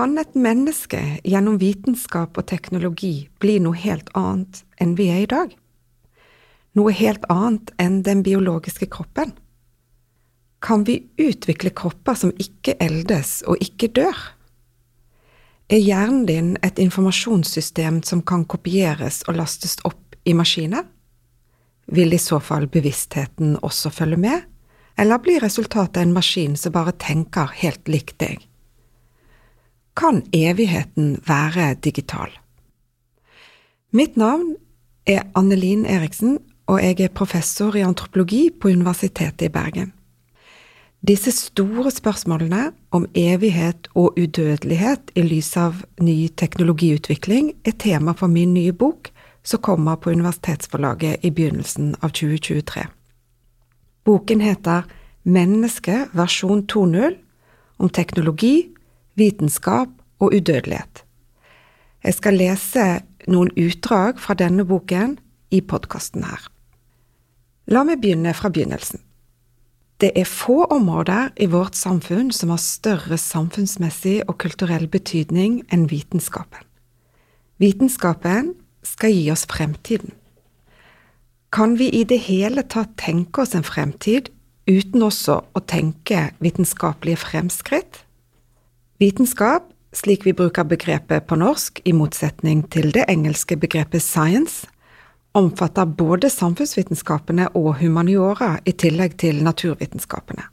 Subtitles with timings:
[0.00, 5.28] Kan et menneske gjennom vitenskap og teknologi bli noe helt annet enn vi er i
[5.28, 5.52] dag?
[6.78, 9.34] Noe helt annet enn den biologiske kroppen?
[10.64, 14.16] Kan vi utvikle kropper som ikke eldes og ikke dør?
[15.68, 20.86] Er hjernen din et informasjonssystem som kan kopieres og lastes opp i maskiner?
[21.92, 24.48] Vil i så fall bevisstheten også følge med,
[24.96, 28.46] eller blir resultatet en maskin som bare tenker helt likt deg?
[29.96, 32.30] Kan evigheten være digital?
[33.92, 34.54] Mitt navn
[35.06, 39.92] er Annelin Eriksen, og jeg er professor i antropologi på Universitetet i Bergen.
[41.00, 48.28] Disse store spørsmålene om evighet og udødelighet i lys av ny teknologiutvikling er tema for
[48.28, 49.08] min nye bok,
[49.42, 52.84] som kommer på universitetsforlaget i begynnelsen av 2023.
[54.04, 54.84] Boken heter
[55.24, 57.16] Menneske versjon 2.0
[57.80, 58.68] om teknologi,
[59.20, 61.04] vitenskap og udødelighet.
[62.04, 62.86] Jeg skal lese
[63.28, 65.18] noen utdrag fra denne boken
[65.52, 66.48] i podkasten her.
[67.70, 69.02] La meg begynne fra begynnelsen.
[70.00, 75.84] Det er få områder i vårt samfunn som har større samfunnsmessig og kulturell betydning enn
[75.90, 76.64] vitenskapen.
[77.60, 80.14] Vitenskapen skal gi oss fremtiden.
[81.52, 84.30] Kan vi i det hele tatt tenke oss en fremtid
[84.70, 88.00] uten også å tenke vitenskapelige fremskritt?
[89.00, 89.62] Vitenskap,
[89.96, 94.66] slik vi bruker begrepet på norsk, i motsetning til det engelske begrepet science,
[95.32, 100.44] omfatter både samfunnsvitenskapene og humaniora i tillegg til naturvitenskapene.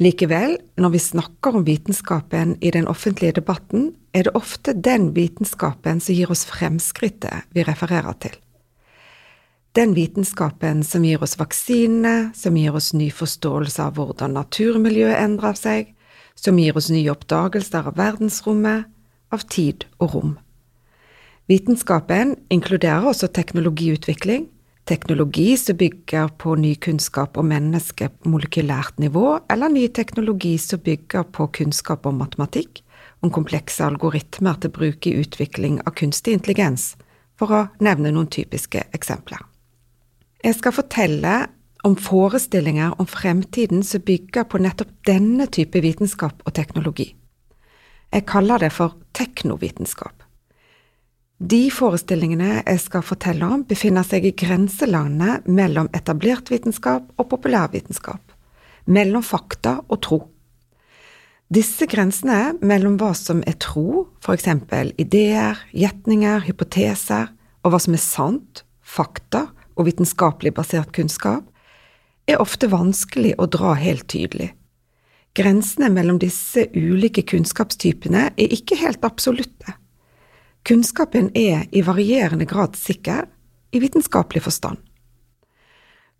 [0.00, 6.00] Likevel, når vi snakker om vitenskapen i den offentlige debatten, er det ofte den vitenskapen
[6.00, 8.40] som gir oss fremskrittet vi refererer til.
[9.76, 15.60] Den vitenskapen som gir oss vaksinene, som gir oss ny forståelse av hvordan naturmiljøet endrer
[15.60, 15.92] seg,
[16.34, 18.86] som gir oss nye oppdagelser av verdensrommet,
[19.30, 20.32] av tid og rom.
[21.50, 24.48] Vitenskapen inkluderer også teknologiutvikling,
[24.86, 30.82] teknologi som bygger på ny kunnskap om mennesket på molekylært nivå, eller ny teknologi som
[30.82, 32.82] bygger på kunnskap om matematikk,
[33.22, 36.94] om komplekse algoritmer til bruk i utvikling av kunstig intelligens,
[37.38, 39.42] for å nevne noen typiske eksempler.
[40.44, 41.34] Jeg skal fortelle
[41.86, 47.14] om forestillinger om fremtiden som bygger på nettopp denne type vitenskap og teknologi.
[48.10, 50.24] Jeg kaller det for teknovitenskap.
[51.40, 58.20] De forestillingene jeg skal fortelle om, befinner seg i grenselandet mellom etablert vitenskap og populærvitenskap,
[58.84, 60.20] mellom fakta og tro.
[61.50, 67.32] Disse grensene mellom hva som er tro, eksempel ideer, gjetninger, hypoteser,
[67.64, 71.49] og hva som er sant, fakta og vitenskapelig basert kunnskap,
[72.30, 74.52] er ofte vanskelig å dra helt tydelig.
[75.36, 79.76] Grensene mellom disse ulike kunnskapstypene er ikke helt absolutte.
[80.66, 83.28] Kunnskapen er i varierende grad sikker
[83.72, 84.80] i vitenskapelig forstand.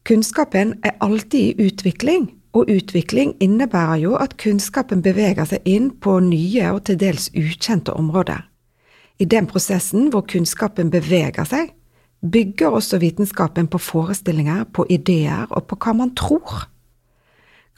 [0.07, 6.17] Kunnskapen er alltid i utvikling, og utvikling innebærer jo at kunnskapen beveger seg inn på
[6.25, 8.47] nye og til dels ukjente områder.
[9.21, 11.75] I den prosessen hvor kunnskapen beveger seg,
[12.21, 16.67] bygger også vitenskapen på forestillinger, på ideer og på hva man tror.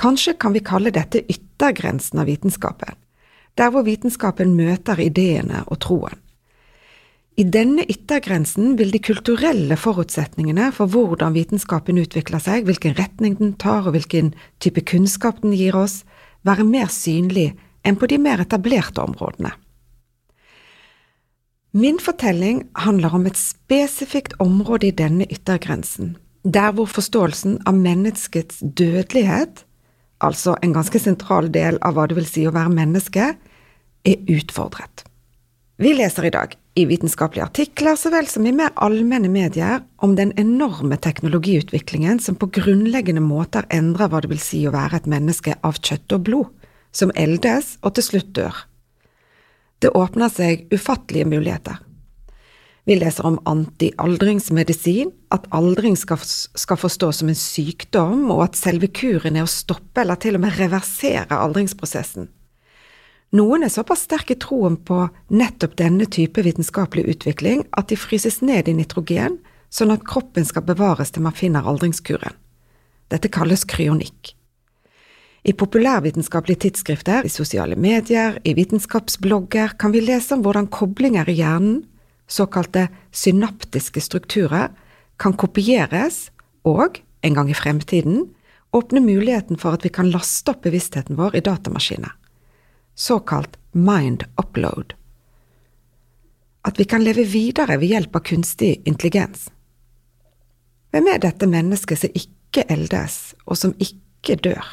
[0.00, 2.96] Kanskje kan vi kalle dette yttergrensen av vitenskapen,
[3.58, 6.18] der hvor vitenskapen møter ideene og troen.
[7.40, 13.54] I denne yttergrensen vil de kulturelle forutsetningene for hvordan vitenskapen utvikler seg, hvilken retning den
[13.56, 16.02] tar og hvilken type kunnskap den gir oss,
[16.44, 17.54] være mer synlig
[17.88, 19.54] enn på de mer etablerte områdene.
[21.72, 28.58] Min fortelling handler om et spesifikt område i denne yttergrensen, der hvor forståelsen av menneskets
[28.60, 29.62] dødelighet,
[30.20, 33.30] altså en ganske sentral del av hva det vil si å være menneske,
[34.04, 35.06] er utfordret.
[35.80, 40.12] Vi leser i dag i vitenskapelige artikler så vel som i mer allmenne medier om
[40.18, 45.08] den enorme teknologiutviklingen som på grunnleggende måter endrer hva det vil si å være et
[45.08, 46.52] menneske av kjøtt og blod,
[46.92, 48.60] som eldes og til slutt dør.
[49.82, 51.80] Det åpner seg ufattelige muligheter.
[52.86, 58.90] Vi leser om antialdringsmedisin, at aldring skal, skal forstås som en sykdom, og at selve
[58.90, 62.28] kuren er å stoppe eller til og med reversere aldringsprosessen.
[63.38, 68.42] Noen er såpass sterke i troen på nettopp denne type vitenskapelig utvikling at de fryses
[68.44, 69.38] ned i nitrogen,
[69.72, 72.34] sånn at kroppen skal bevares til man finner aldringskuren.
[73.08, 74.34] Dette kalles kryonikk.
[75.42, 81.34] I populærvitenskapelige tidsskrifter, i sosiale medier, i vitenskapsblogger kan vi lese om hvordan koblinger i
[81.40, 81.80] hjernen,
[82.30, 84.70] såkalte synaptiske strukturer,
[85.18, 86.28] kan kopieres
[86.64, 88.28] og, en gang i fremtiden,
[88.72, 92.12] åpne muligheten for at vi kan laste opp bevisstheten vår i datamaskiner.
[92.94, 94.92] såkalt mind upload.
[96.64, 99.48] At vi kan leve videre ved hjelp av kunstig intelligens.
[100.92, 104.66] Hvem er dette mennesket som ikke eldes, og som ikke dør?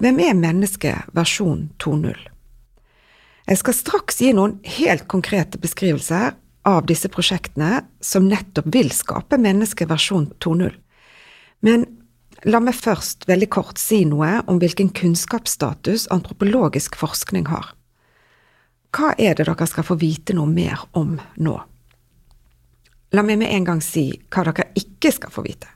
[0.00, 2.16] Hvem er mennesket versjon 2.0?
[3.50, 9.36] Jeg skal straks gi noen helt konkrete beskrivelser av disse prosjektene som nettopp vil skape
[9.36, 10.70] mennesket versjon 2.0.
[11.68, 11.84] Men
[12.48, 17.74] la meg først veldig kort si noe om hvilken kunnskapsstatus antropologisk forskning har.
[18.96, 21.58] Hva er det dere skal få vite noe mer om nå?
[23.12, 25.68] La meg med en gang si hva dere ikke skal få vite.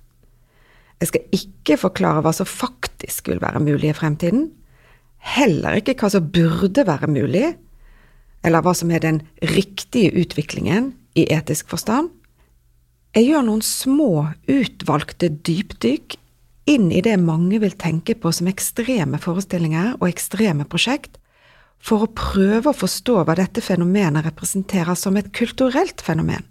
[1.03, 4.49] Jeg skal ikke forklare hva som faktisk vil være mulig i fremtiden,
[5.25, 7.55] heller ikke hva som burde være mulig,
[8.45, 9.23] eller hva som er den
[9.55, 12.11] riktige utviklingen i etisk forstand.
[13.15, 14.11] Jeg gjør noen små,
[14.51, 16.17] utvalgte dypdykk
[16.71, 21.19] inn i det mange vil tenke på som ekstreme forestillinger og ekstreme prosjekt,
[21.85, 26.47] for å prøve å forstå hva dette fenomenet representerer som et kulturelt fenomen.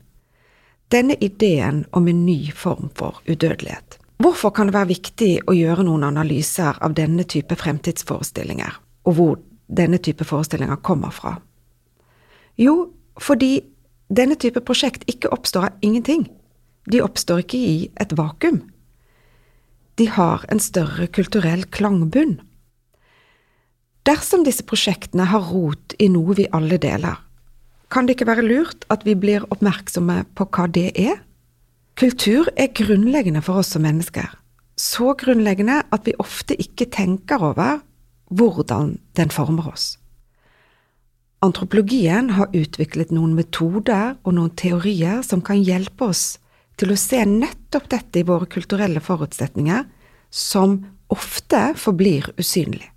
[0.93, 3.97] Denne ideen om en ny form for udødelighet.
[4.23, 9.33] Hvorfor kan det være viktig å gjøre noen analyser av denne type fremtidsforestillinger, og hvor
[9.67, 11.33] denne type forestillinger kommer fra?
[12.55, 13.57] Jo, fordi
[14.13, 16.29] denne type prosjekt ikke oppstår av ingenting.
[16.87, 18.61] De oppstår ikke i et vakuum.
[19.99, 22.37] De har en større kulturell klangbunn.
[24.07, 27.19] Dersom disse prosjektene har rot i noe vi alle deler,
[27.91, 31.19] kan det ikke være lurt at vi blir oppmerksomme på hva det er?
[31.93, 34.31] Kultur er grunnleggende for oss som mennesker,
[34.79, 37.83] så grunnleggende at vi ofte ikke tenker over
[38.33, 39.97] hvordan den former oss.
[41.43, 46.39] Antropologien har utviklet noen metoder og noen teorier som kan hjelpe oss
[46.81, 49.83] til å se nettopp dette i våre kulturelle forutsetninger,
[50.33, 50.79] som
[51.13, 52.87] ofte forblir usynlig.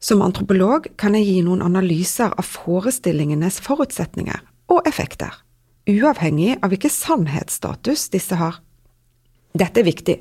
[0.00, 4.40] Som antropolog kan jeg gi noen analyser av forestillingenes forutsetninger
[4.72, 5.34] og effekter,
[5.88, 8.60] uavhengig av hvilken sannhetsstatus disse har.
[9.58, 10.18] Dette er viktig,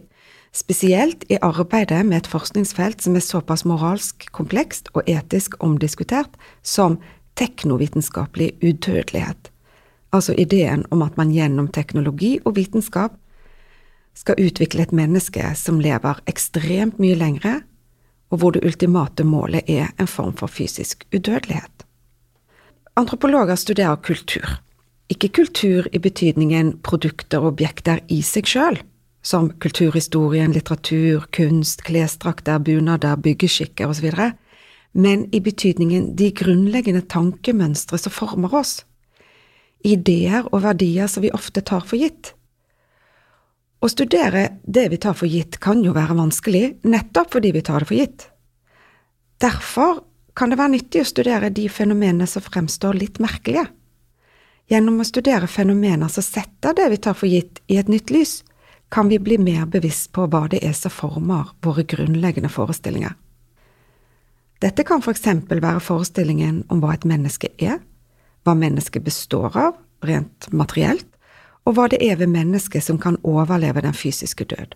[0.56, 6.34] spesielt i arbeidet med et forskningsfelt som er såpass moralsk komplekst og etisk omdiskutert
[6.64, 6.98] som
[7.38, 9.52] teknovitenskapelig udødelighet,
[10.12, 13.19] altså ideen om at man gjennom teknologi og vitenskap
[14.18, 17.60] skal utvikle et menneske som lever ekstremt mye lengre,
[18.34, 21.86] og hvor det ultimate målet er en form for fysisk udødelighet.
[22.98, 24.58] Antropologer studerer kultur,
[25.12, 28.80] ikke kultur i betydningen produkter og objekter i seg sjøl,
[29.24, 34.12] som kulturhistorien, litteratur, kunst, klesdrakter, bunader, byggeskikker osv.,
[34.98, 38.80] men i betydningen de grunnleggende tankemønstre som former oss,
[39.86, 42.31] ideer og verdier som vi ofte tar for gitt.
[43.77, 47.83] Å studere det vi tar for gitt kan jo være vanskelig, nettopp fordi vi tar
[47.83, 48.25] det for gitt.
[49.44, 50.01] Derfor
[50.38, 53.68] kan det være nyttig å studere de fenomenene som fremstår litt merkelige.
[54.68, 58.42] Gjennom å studere fenomener som setter det vi tar for gitt, i et nytt lys,
[58.92, 63.16] kan vi bli mer bevisst på hva det er som former våre grunnleggende forestillinger.
[64.60, 67.80] Dette kan for eksempel være forestillingen om hva et menneske er,
[68.44, 71.08] hva mennesket består av, rent materielt,
[71.68, 74.75] og hva det er ved mennesket som kan overleve den fysiske død.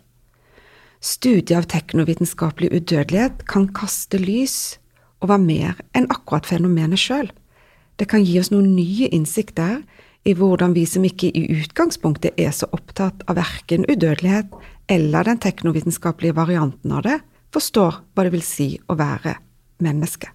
[1.02, 4.78] Studiet av teknovitenskapelig udødelighet kan kaste lys
[5.24, 7.32] over mer enn akkurat fenomenet sjøl.
[8.02, 9.84] Det kan gi oss noen nye innsikter
[10.26, 14.50] i hvordan vi som ikke i utgangspunktet er så opptatt av verken udødelighet
[14.90, 17.20] eller den teknovitenskapelige varianten av det,
[17.54, 19.36] forstår hva det vil si å være
[19.86, 20.32] menneske.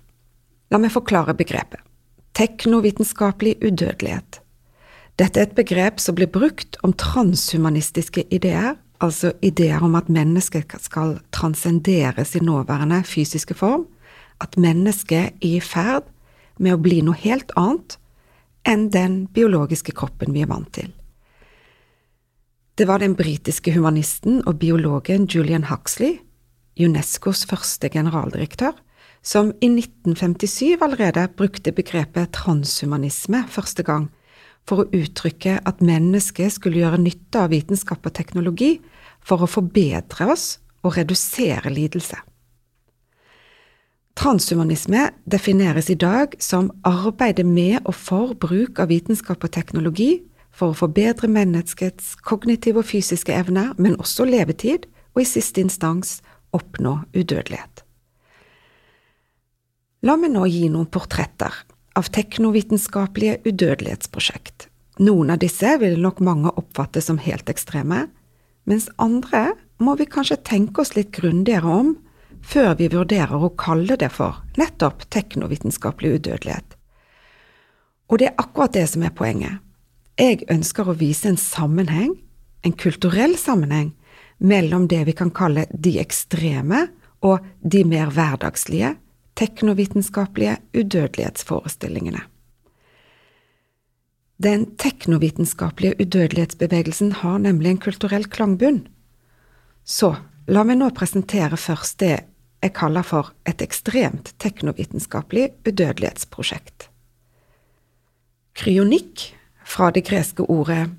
[0.70, 1.82] La meg forklare begrepet.
[2.38, 4.38] Teknovitenskapelig udødelighet.
[5.18, 10.78] Dette er et begrep som blir brukt om transhumanistiske ideer, altså ideer om at mennesket
[10.86, 13.88] skal transcendere sin nåværende fysiske form,
[14.38, 16.06] at mennesket er i ferd
[16.58, 17.98] med å bli noe helt annet
[18.66, 20.90] enn den biologiske kroppen vi er vant til.
[22.76, 26.18] Det var den britiske humanisten og biologen Julian Huxley,
[26.76, 28.74] Unescos første generaldirektør,
[29.24, 34.10] som i 1957 allerede brukte begrepet transhumanisme første gang
[34.68, 38.76] for å uttrykke at mennesket skulle gjøre nytte av vitenskap og teknologi
[39.24, 42.18] for å forbedre oss og redusere lidelse.
[44.16, 50.22] Transhumanisme defineres i dag som arbeidet med og for bruk av vitenskap og teknologi
[50.56, 56.22] for å forbedre menneskets kognitive og fysiske evner, men også levetid, og i siste instans
[56.56, 57.82] oppnå udødelighet.
[60.04, 61.52] La meg nå gi noen portretter
[61.96, 64.70] av teknovitenskapelige udødelighetsprosjekt.
[65.04, 68.06] Noen av disse vil nok mange oppfatte som helt ekstreme,
[68.64, 71.96] mens andre må vi kanskje tenke oss litt grundigere om
[72.46, 76.76] før vi vurderer å kalle det for nettopp teknovitenskapelig udødelighet.
[78.06, 79.62] Og det er akkurat det som er poenget.
[80.16, 82.14] Jeg ønsker å vise en sammenheng,
[82.64, 83.92] en kulturell sammenheng,
[84.38, 86.86] mellom det vi kan kalle de ekstreme
[87.24, 88.94] og de mer hverdagslige,
[89.36, 92.22] teknovitenskapelige udødelighetsforestillingene.
[94.36, 98.82] Den teknovitenskapelige udødelighetsbevegelsen har nemlig en kulturell klangbunn.
[99.84, 100.14] Så
[100.48, 102.18] la meg nå presentere først det
[102.66, 106.90] jeg kaller for et ekstremt teknovitenskapelig udødelighetsprosjekt.
[108.56, 109.32] Kryonikk,
[109.66, 110.90] fra det greske ordet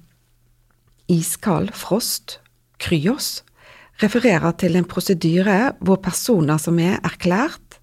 [1.08, 2.40] iskald, frost,
[2.84, 3.44] kryos,
[4.04, 7.80] refererer til en prosedyre hvor personer som er erklært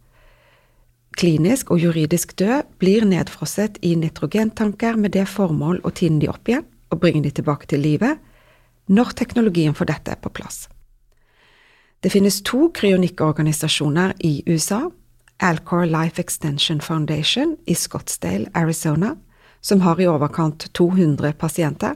[1.14, 6.50] klinisk og juridisk død, blir nedfrosset i nitrogentanker med det formål å tine de opp
[6.50, 8.18] igjen og bringe de tilbake til livet,
[8.90, 10.66] når teknologien for dette er på plass.
[12.04, 14.90] Det finnes to kryonikkorganisasjoner i USA,
[15.40, 19.16] Alcor Life Extension Foundation i Scottsdale, Arizona,
[19.60, 21.94] som har i overkant 200 pasienter,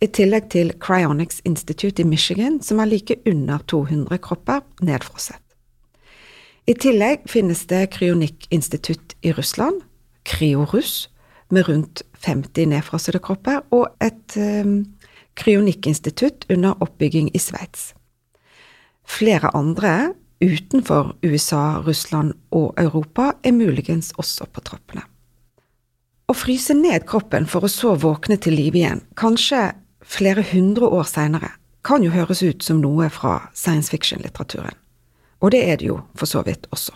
[0.00, 5.42] i tillegg til Cryonics Institute i Michigan, som har like under 200 kropper nedfrosset.
[6.66, 9.82] I tillegg finnes det kryonikkinstitutt i Russland,
[10.22, 11.10] Kriorus,
[11.50, 14.84] med rundt 50 nedfrossede kropper, og et um,
[15.34, 17.97] kryonikkinstitutt under oppbygging i Sveits.
[19.08, 20.12] Flere andre
[20.44, 25.02] utenfor USA, Russland og Europa er muligens også på trappene.
[26.28, 29.70] Å fryse ned kroppen for å så våkne til live igjen, kanskje
[30.04, 34.76] flere hundre år seinere, kan jo høres ut som noe fra science fiction-litteraturen.
[35.40, 36.92] Og det er det jo for så vidt også.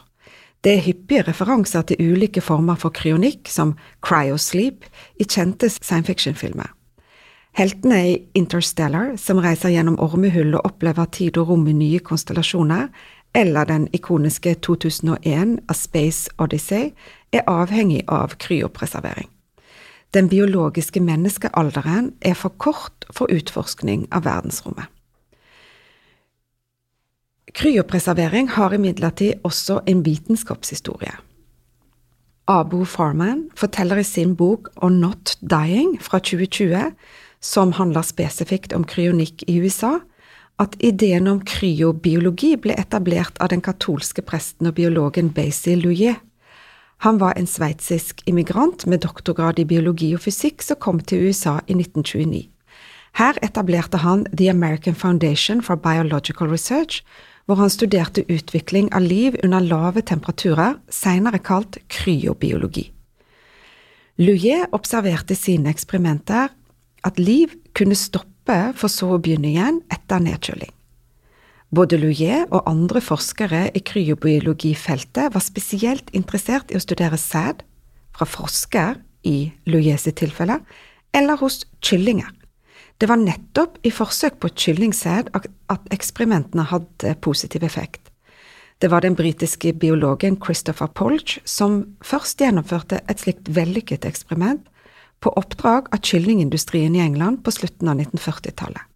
[0.62, 4.84] Det er hyppige referanser til ulike former for kryonikk, som cryosleep,
[5.18, 6.70] i kjente science fiction-filmer.
[7.52, 12.86] Heltene i Interstellar, som reiser gjennom ormehull og opplever tid og rom i nye konstellasjoner,
[13.36, 16.92] eller den ikoniske 2001 A Space Odyssey,
[17.32, 19.28] er avhengig av kryopreservering.
[20.12, 24.88] Den biologiske menneskealderen er for kort for utforskning av verdensrommet.
[27.52, 31.12] Kryopreservering har imidlertid også en vitenskapshistorie.
[32.48, 36.92] Abu Farman forteller i sin bok On Not Dying fra 2020,
[37.42, 39.98] som handler spesifikt om kryonikk i USA,
[40.62, 46.20] at ideen om kryobiologi ble etablert av den katolske presten og biologen Basil Louier.
[47.02, 51.58] Han var en sveitsisk immigrant med doktorgrad i biologi og fysikk som kom til USA
[51.66, 52.46] i 1929.
[53.18, 57.02] Her etablerte han The American Foundation for Biological Research,
[57.44, 62.86] hvor han studerte utvikling av liv under lave temperaturer, senere kalt kryobiologi.
[64.22, 66.52] Louier observerte sine eksperimenter
[67.06, 70.72] at liv kunne stoppe for så å begynne igjen etter nedkjøling.
[71.72, 77.64] Både Louier og andre forskere i kryobiologifeltet var spesielt interessert i å studere sæd,
[78.12, 80.58] fra frosker i Louiers tilfelle,
[81.16, 82.28] eller hos kyllinger.
[83.00, 88.12] Det var nettopp i forsøk på kyllingsæd at eksperimentene hadde positiv effekt.
[88.82, 94.66] Det var den britiske biologen Christopher Polch som først gjennomførte et slikt vellykket eksperiment
[95.22, 98.88] på oppdrag av kyllingindustrien i England på slutten av 1940-tallet.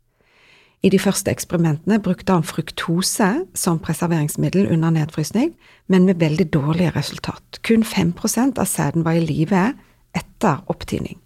[0.85, 3.29] I de første eksperimentene brukte han fruktose
[3.59, 5.55] som preserveringsmiddel under nedfrysning,
[5.89, 7.61] men med veldig dårlige resultat.
[7.67, 9.71] Kun 5% av sæden var i live
[10.15, 11.19] etter opptining.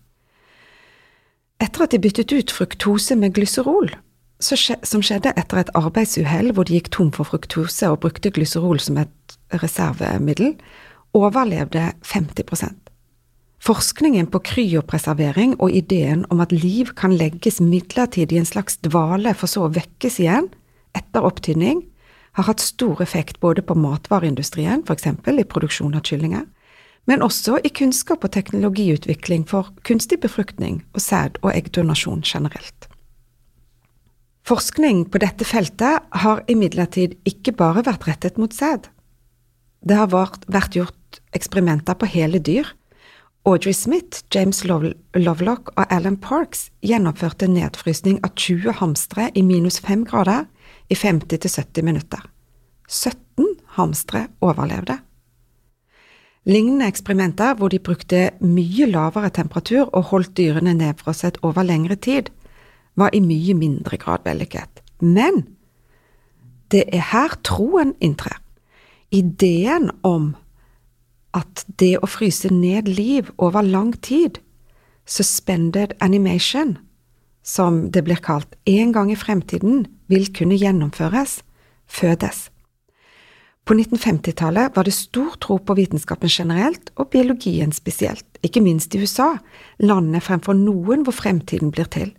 [1.60, 3.90] Etter at de byttet ut fruktose med glyserol,
[4.40, 8.96] som skjedde etter et arbeidsuhell hvor de gikk tom for fruktose og brukte glyserol som
[9.02, 10.54] et reservemiddel,
[11.12, 12.79] overlevde 50
[13.60, 19.34] Forskningen på kryopreservering og ideen om at liv kan legges midlertidig i en slags dvale
[19.36, 20.48] for så å vekkes igjen
[20.96, 21.82] etter opptynning,
[22.38, 26.46] har hatt stor effekt både på matvareindustrien, eksempel i produksjon av kyllinger,
[27.10, 32.88] men også i kunnskap og teknologiutvikling for kunstig befruktning og sæd- og eggdonasjon generelt.
[34.46, 38.88] Forskning på dette feltet har imidlertid ikke bare vært rettet mot sæd.
[39.84, 42.66] Det har vært gjort eksperimenter på hele dyr.
[43.44, 44.64] Audrey Smith, James
[45.14, 50.44] Lovelock og Alan Parks gjennomførte nedfrysning av 20 hamstere i minus 5 grader
[50.92, 52.26] i 50–70 minutter.
[52.88, 53.46] 17
[53.78, 54.98] hamstere overlevde.
[56.44, 62.28] Lignende eksperimenter hvor de brukte mye lavere temperatur og holdt dyrene nedfrosset over lengre tid,
[62.96, 64.84] var i mye mindre grad vellykket.
[65.00, 65.46] Men
[66.68, 68.36] det er her troen inntrer.
[69.10, 70.34] Ideen om
[71.36, 74.40] at det å fryse ned liv over lang tid,
[75.06, 76.76] suspended animation,
[77.42, 81.40] som det blir kalt, en gang i fremtiden vil kunne gjennomføres,
[81.90, 82.48] fødes.
[83.66, 89.02] På 1950-tallet var det stor tro på vitenskapen generelt og biologien spesielt, ikke minst i
[89.02, 89.36] USA,
[89.78, 92.10] landet fremfor noen hvor fremtiden blir til.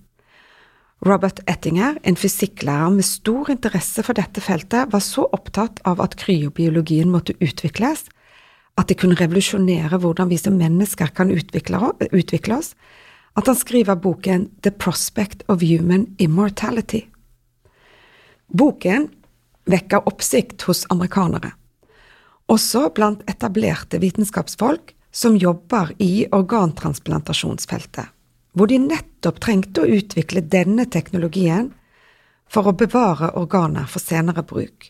[1.02, 6.16] Robert Ettinger, en fysikklærer med stor interesse for dette feltet, var så opptatt av at
[6.22, 8.06] kryobiologien måtte utvikles,
[8.80, 12.74] at det kunne revolusjonere hvordan vi som mennesker kan utvikle, utvikle oss,
[13.36, 17.06] at han skriver boken The Prospect of Human Immortality.
[18.48, 19.08] Boken
[19.72, 21.54] vekker oppsikt hos amerikanere,
[22.52, 28.08] også blant etablerte vitenskapsfolk som jobber i organtransplantasjonsfeltet,
[28.56, 31.70] hvor de nettopp trengte å utvikle denne teknologien
[32.52, 34.90] for å bevare organer for senere bruk,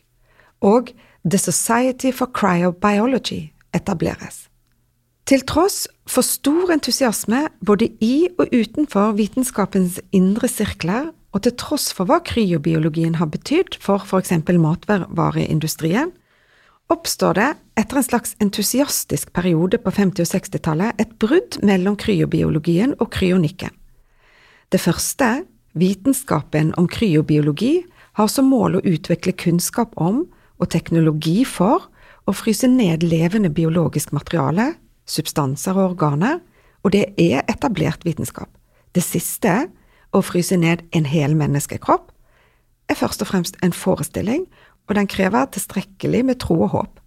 [0.62, 0.90] og
[1.22, 4.46] The Society for Cryobiology etableres.
[5.28, 11.92] Til tross for stor entusiasme både i og utenfor vitenskapens indre sirkler, og til tross
[11.96, 16.10] for hva kryobiologien har betydd for eksempel matvareindustrien,
[16.92, 17.50] oppstår det,
[17.80, 23.72] etter en slags entusiastisk periode på 50- og 60-tallet, et brudd mellom kryobiologien og kryonikken.
[24.72, 27.86] Det første, vitenskapen om kryobiologi,
[28.18, 30.26] har som mål å utvikle kunnskap om
[30.60, 31.88] og teknologi for
[32.26, 34.74] å fryse ned levende biologisk materiale,
[35.08, 36.40] substanser og organer,
[36.82, 38.50] og det er etablert vitenskap.
[38.94, 39.68] Det siste,
[40.12, 42.10] å fryse ned en hel menneskekropp,
[42.90, 44.44] er først og fremst en forestilling,
[44.88, 46.98] og den krever tilstrekkelig med tro og håp.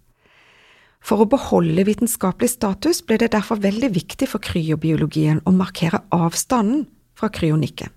[1.06, 6.88] For å beholde vitenskapelig status ble det derfor veldig viktig for kryobiologien å markere avstanden
[7.16, 7.92] fra kryonikken.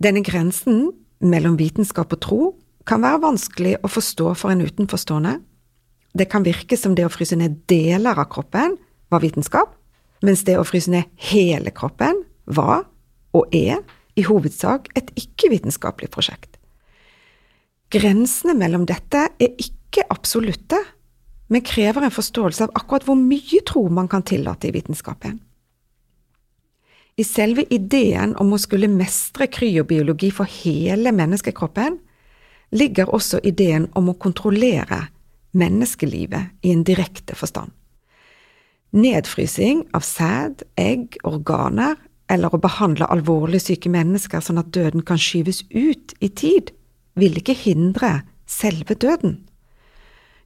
[0.00, 2.40] Denne grensen mellom vitenskap og tro
[2.88, 5.38] kan være vanskelig å forstå for en utenforstående,
[6.14, 8.76] det kan virke som det å fryse ned deler av kroppen
[9.10, 9.74] var vitenskap,
[10.24, 12.86] mens det å fryse ned hele kroppen var,
[13.34, 13.82] og er,
[14.14, 16.52] i hovedsak et ikke-vitenskapelig prosjekt.
[17.90, 20.78] Grensene mellom dette er ikke absolutte,
[21.50, 25.40] men krever en forståelse av akkurat hvor mye tro man kan tillate i vitenskapen.
[27.18, 31.98] I selve ideen om å skulle mestre kryobiologi for hele menneskekroppen
[32.74, 35.04] ligger også ideen om å kontrollere
[35.54, 37.72] menneskelivet i en direkte forstand.
[38.94, 41.96] Nedfrysing av sæd, egg, organer,
[42.30, 46.70] eller å behandle alvorlig syke mennesker sånn at døden kan skyves ut i tid,
[47.18, 49.42] vil ikke hindre selve døden.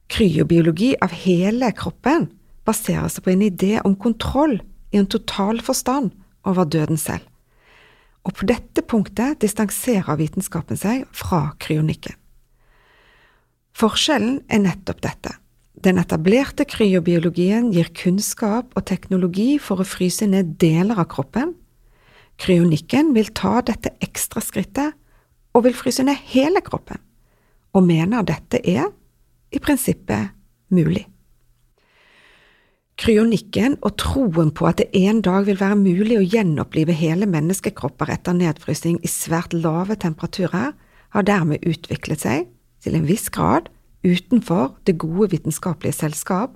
[0.09, 2.27] Kryobiologi av hele kroppen
[2.67, 4.57] baserer seg på en idé om kontroll
[4.91, 6.11] i en total forstand
[6.49, 7.25] over døden selv.
[8.25, 12.18] Og på dette punktet distanserer vitenskapen seg fra kryonikken.
[13.79, 15.37] Forskjellen er nettopp dette.
[15.79, 21.53] Den etablerte kryobiologien gir kunnskap og teknologi for å fryse ned deler av kroppen.
[22.43, 24.97] Kryonikken vil ta dette ekstra skrittet
[25.55, 26.99] og vil fryse ned hele kroppen,
[27.71, 28.91] og mener dette er,
[29.49, 30.35] i prinsippet,
[30.75, 31.05] mulig.
[32.99, 38.11] Kryonikken og troen på at det en dag vil være mulig å gjenopplive hele menneskekropper
[38.11, 40.75] etter nedfrysing i svært lave temperaturer,
[41.15, 42.49] har dermed utviklet seg
[42.83, 43.69] til en viss grad
[44.05, 46.55] utenfor det gode vitenskapelige selskap,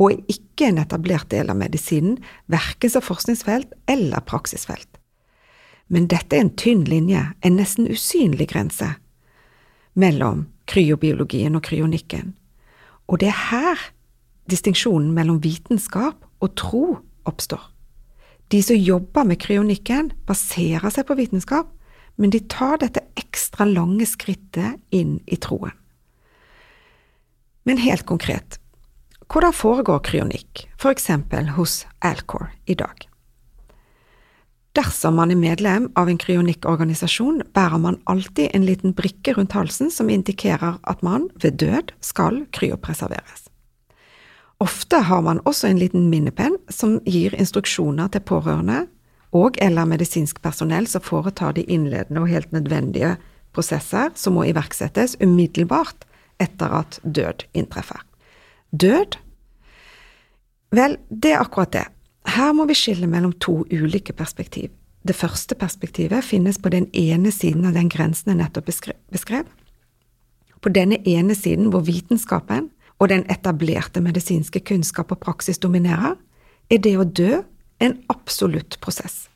[0.00, 4.88] og er ikke en etablert del av medisinen, verken som forskningsfelt eller praksisfelt.
[5.90, 8.94] Men dette er en tynn linje, en nesten usynlig grense,
[9.94, 12.34] mellom kryobiologien og kryonikken,
[13.10, 13.90] og det er her
[14.50, 16.84] distinksjonen mellom vitenskap og tro
[17.28, 17.62] oppstår.
[18.50, 21.68] De som jobber med kryonikken, baserer seg på vitenskap,
[22.18, 25.76] men de tar dette ekstra lange skrittet inn i troen.
[27.68, 28.56] Men helt konkret,
[29.30, 33.06] hvordan foregår kryonikk, for eksempel hos Alcor i dag?
[34.78, 39.90] Dersom man er medlem av en kryonikkorganisasjon, bærer man alltid en liten brikke rundt halsen
[39.90, 43.48] som indikerer at man ved død skal kryopreserveres.
[44.60, 48.84] Ofte har man også en liten minnepenn som gir instruksjoner til pårørende
[49.36, 53.16] og eller medisinsk personell som foretar de innledende og helt nødvendige
[53.54, 56.06] prosesser som må iverksettes umiddelbart
[56.40, 58.02] etter at død inntreffer.
[58.70, 59.18] Død?
[60.74, 61.86] Vel, det er akkurat det.
[62.30, 64.70] Her må vi skille mellom to ulike perspektiv.
[65.02, 69.46] Det første perspektivet finnes på den ene siden av den grensen jeg nettopp beskrev.
[70.60, 72.68] På denne ene siden hvor vitenskapen
[73.00, 76.18] og den etablerte medisinske kunnskap og praksis dominerer,
[76.70, 77.40] er det å dø
[77.80, 79.26] en absolutt prosess.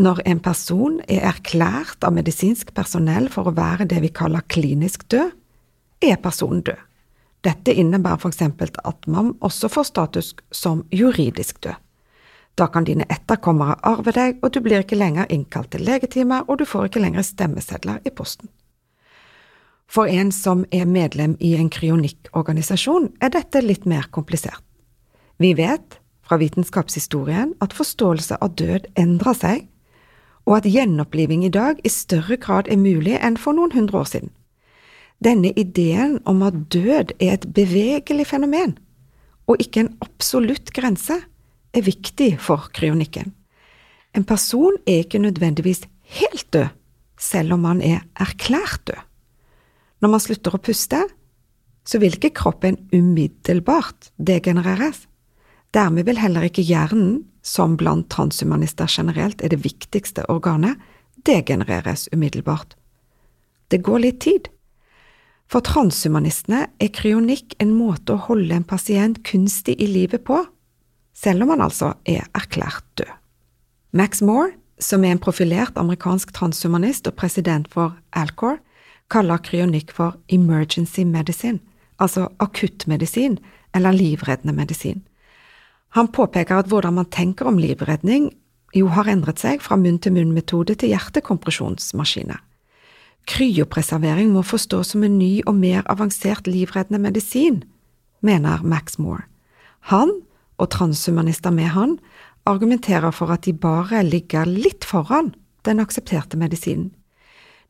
[0.00, 5.04] Når en person er erklært av medisinsk personell for å være det vi kaller klinisk
[5.12, 5.34] død,
[6.00, 6.78] er personen død.
[7.44, 11.76] Dette innebærer eksempel at man også får status som juridisk død.
[12.58, 16.60] Da kan dine etterkommere arve deg, og du blir ikke lenger innkalt til legetime, og
[16.60, 18.50] du får ikke lenger stemmesedler i posten.
[19.90, 24.62] For en som er medlem i en kryonikkorganisasjon, er dette litt mer komplisert.
[25.40, 25.99] Vi vet
[26.30, 29.64] fra vitenskapshistorien at forståelse av død endrer seg,
[30.46, 34.06] og at gjenoppliving i dag i større grad er mulig enn for noen hundre år
[34.12, 34.30] siden.
[35.20, 38.78] Denne ideen om at død er et bevegelig fenomen,
[39.50, 41.18] og ikke en absolutt grense,
[41.74, 43.34] er viktig for kryonikken.
[44.14, 45.84] En person er ikke nødvendigvis
[46.16, 46.70] helt død,
[47.18, 49.02] selv om man er erklært død.
[50.00, 51.02] Når man slutter å puste,
[51.84, 55.09] så vil ikke kroppen umiddelbart degenereres.
[55.74, 60.76] Dermed vil heller ikke hjernen, som blant transhumanister generelt er det viktigste organet,
[61.26, 62.74] degenereres umiddelbart.
[63.70, 64.48] Det går litt tid.
[65.50, 70.42] For transhumanistene er kryonikk en måte å holde en pasient kunstig i livet på,
[71.14, 73.10] selv om han altså er erklært død.
[73.92, 78.60] Max Moore, som er en profilert amerikansk transhumanist og president for Alcor,
[79.10, 81.58] kaller kryonikk for emergency medicine,
[81.98, 83.38] altså akuttmedisin
[83.74, 85.02] eller livreddende medisin.
[85.96, 88.30] Han påpeker at hvordan man tenker om livredning,
[88.74, 92.38] jo har endret seg fra munn-til-munn-metode til hjertekompresjonsmaskiner.
[93.30, 97.62] Kryopreservering må forstås som en ny og mer avansert livreddende medisin,
[98.22, 99.26] mener Max Moore.
[99.90, 100.12] Han,
[100.58, 101.98] og transhumanister med han,
[102.46, 105.34] argumenterer for at de bare ligger litt foran
[105.66, 106.92] den aksepterte medisinen.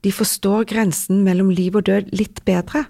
[0.05, 2.87] De forstår grensen mellom liv og død litt bedre,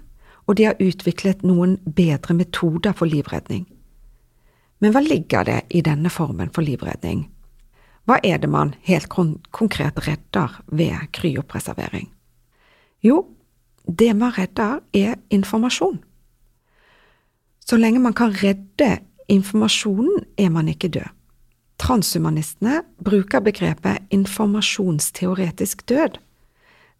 [0.47, 3.65] og de har utviklet noen bedre metoder for livredning.
[4.81, 7.27] Men hva ligger det i denne formen for livredning?
[8.09, 12.09] Hva er det man helt konkret redder ved kryopreservering?
[13.05, 13.27] Jo,
[13.85, 16.01] det man redder, er informasjon.
[17.61, 18.97] Så lenge man kan redde
[19.29, 21.13] informasjonen, er man ikke død.
[21.81, 26.19] Transhumanistene bruker begrepet informasjonsteoretisk død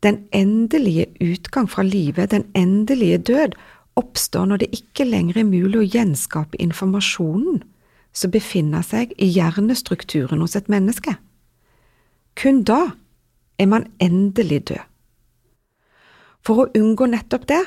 [0.04, 3.52] den endelige utgang fra livet, den endelige død,
[4.00, 7.62] oppstår når det ikke lenger er mulig å gjenskape informasjonen
[8.14, 11.16] som befinner seg i hjernestrukturen hos et menneske.
[12.36, 12.94] Kun da
[13.60, 14.88] er man endelig død.
[16.42, 17.62] For å unngå nettopp det,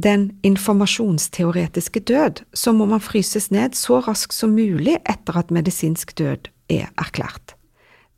[0.00, 6.12] den informasjonsteoretiske død, så må man fryses ned så raskt som mulig etter at medisinsk
[6.18, 7.56] død er erklært.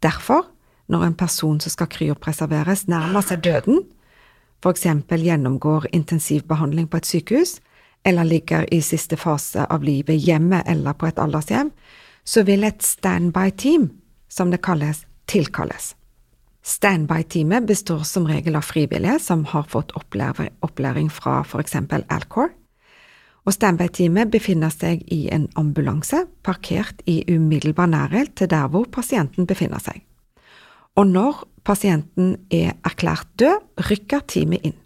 [0.02, 0.48] Derfor
[0.92, 3.84] når en person som skal kryopreserveres, nærmer seg døden,
[4.62, 7.57] for eksempel gjennomgår intensivbehandling på et sykehus,
[8.05, 11.70] eller ligger i siste fase av livet hjemme eller på et aldershjem,
[12.25, 13.90] så vil et standby-team,
[14.29, 15.94] som det kalles, tilkalles.
[16.62, 22.55] Standby-teamet består som regel av frivillige som har fått opplæring fra eksempel Alcor,
[23.42, 29.51] og standby-teamet befinner seg i en ambulanse parkert i umiddelbar nærhet til der hvor pasienten
[29.51, 30.05] befinner seg
[30.96, 34.79] og når pasienten er erklært død, rykker teamet inn.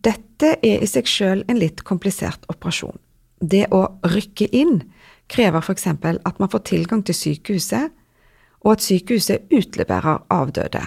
[0.00, 2.96] Dette er i seg selv en litt komplisert operasjon.
[3.40, 4.80] Det å rykke inn
[5.30, 7.92] krever eksempel at man får tilgang til sykehuset,
[8.60, 10.82] og at sykehuset utleverer avdøde,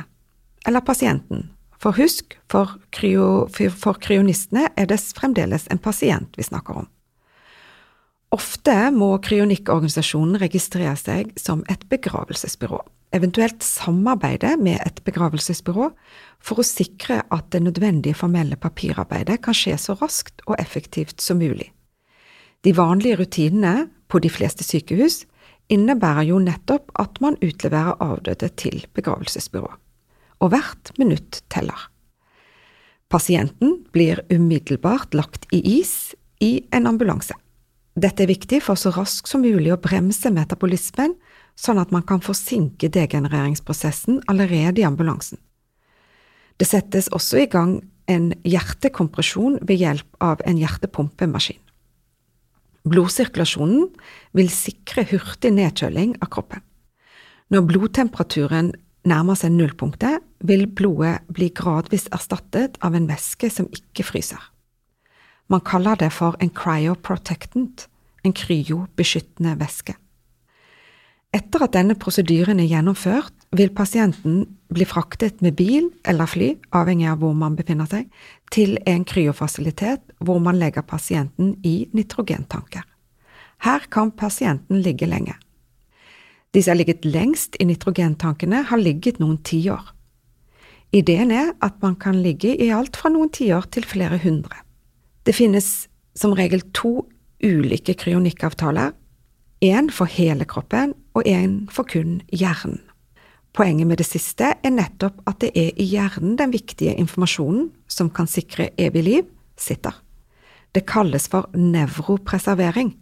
[0.65, 1.47] eller pasienten.
[1.81, 6.89] For husk, for, kryo, for kryonistene er det fremdeles en pasient vi snakker om.
[8.33, 12.79] Ofte må kryonikkorganisasjonen registrere seg som et begravelsesbyrå
[13.13, 15.89] eventuelt samarbeide med et begravelsesbyrå
[16.43, 21.39] for å sikre at det nødvendige formelle papirarbeidet kan skje så raskt og effektivt som
[21.41, 21.69] mulig.
[22.63, 25.23] De vanlige rutinene på de fleste sykehus
[25.71, 29.71] innebærer jo nettopp at man utleverer avdøde til begravelsesbyrå,
[30.43, 31.89] og hvert minutt teller.
[33.13, 37.35] Pasienten blir umiddelbart lagt i is i en ambulanse.
[37.93, 41.13] Dette er viktig for så raskt som mulig å bremse metabolismen
[41.59, 45.39] sånn at man kan forsinke degenereringsprosessen allerede i ambulansen.
[46.57, 47.79] Det settes også i gang
[48.11, 51.59] en hjertekompresjon ved hjelp av en hjertepumpemaskin.
[52.83, 53.87] Blodsirkulasjonen
[54.35, 56.63] vil sikre hurtig nedkjøling av kroppen.
[57.53, 58.73] Når blodtemperaturen
[59.07, 64.41] nærmer seg nullpunktet, vil blodet bli gradvis erstattet av en væske som ikke fryser.
[65.51, 67.87] Man kaller det for en cryoprotectant,
[68.23, 69.95] en kryobeskyttende væske.
[71.33, 74.43] Etter at denne prosedyren er gjennomført, vil pasienten
[74.73, 78.05] bli fraktet med bil eller fly, avhengig av hvor man befinner seg,
[78.53, 82.85] til en kryofasilitet hvor man legger pasienten i nitrogentanker.
[83.65, 85.33] Her kan pasienten ligge lenge.
[86.53, 89.89] De som har ligget lengst i nitrogentankene, har ligget noen tiår.
[90.93, 94.59] Ideen er at man kan ligge i alt fra noen tiår til flere hundre.
[95.25, 97.07] Det finnes som regel to
[97.41, 98.93] ulike kryonikkavtaler,
[99.63, 102.81] én for hele kroppen og én for kun hjernen.
[103.53, 108.09] Poenget med det siste er nettopp at det er i hjernen den viktige informasjonen som
[108.09, 109.93] kan sikre evig liv, sitter.
[110.73, 112.95] Det kalles for nevropreservering.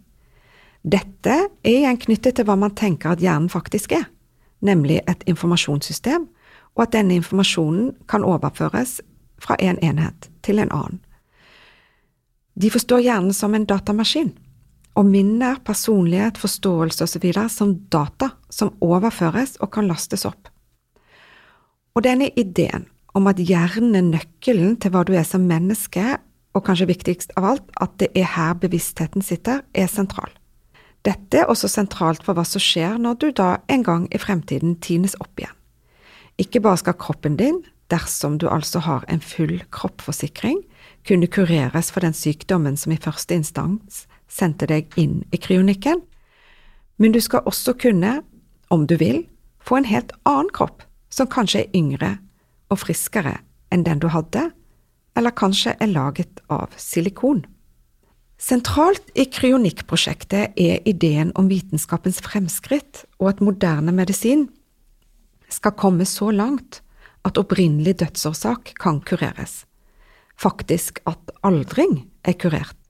[0.84, 4.04] Dette er igjen knyttet til hva man tenker at hjernen faktisk er,
[4.60, 6.26] nemlig et informasjonssystem,
[6.76, 9.00] og at denne informasjonen kan overføres
[9.40, 11.00] fra en enhet til en annen.
[12.54, 14.34] De forstår hjernen som en datamaskin,
[14.98, 17.28] og minner, personlighet, forståelse osv.
[17.48, 20.50] som data som overføres og kan lastes opp.
[21.96, 26.18] Og denne ideen om at hjernen er nøkkelen til hva du er som menneske,
[26.52, 30.32] og kanskje viktigst av alt, at det er her bevisstheten sitter, er sentral.
[31.02, 34.76] Dette er også sentralt for hva som skjer når du da en gang i fremtiden
[34.84, 35.56] tines opp igjen.
[36.40, 40.62] Ikke bare skal kroppen din, dersom du altså har en full kroppforsikring,
[41.08, 46.00] kunne kureres for den sykdommen som i første instans sendte deg inn i kryonikken,
[46.96, 48.20] men du skal også kunne,
[48.72, 49.24] om du vil,
[49.60, 52.16] få en helt annen kropp, som kanskje er yngre
[52.72, 53.38] og friskere
[53.72, 54.48] enn den du hadde,
[55.16, 57.44] eller kanskje er laget av silikon.
[58.42, 64.48] Sentralt i kryonikkprosjektet er ideen om vitenskapens fremskritt og at moderne medisin
[65.52, 66.80] skal komme så langt
[67.28, 69.62] at opprinnelig dødsårsak kan kureres.
[70.34, 72.81] Faktisk at aldring er kurert.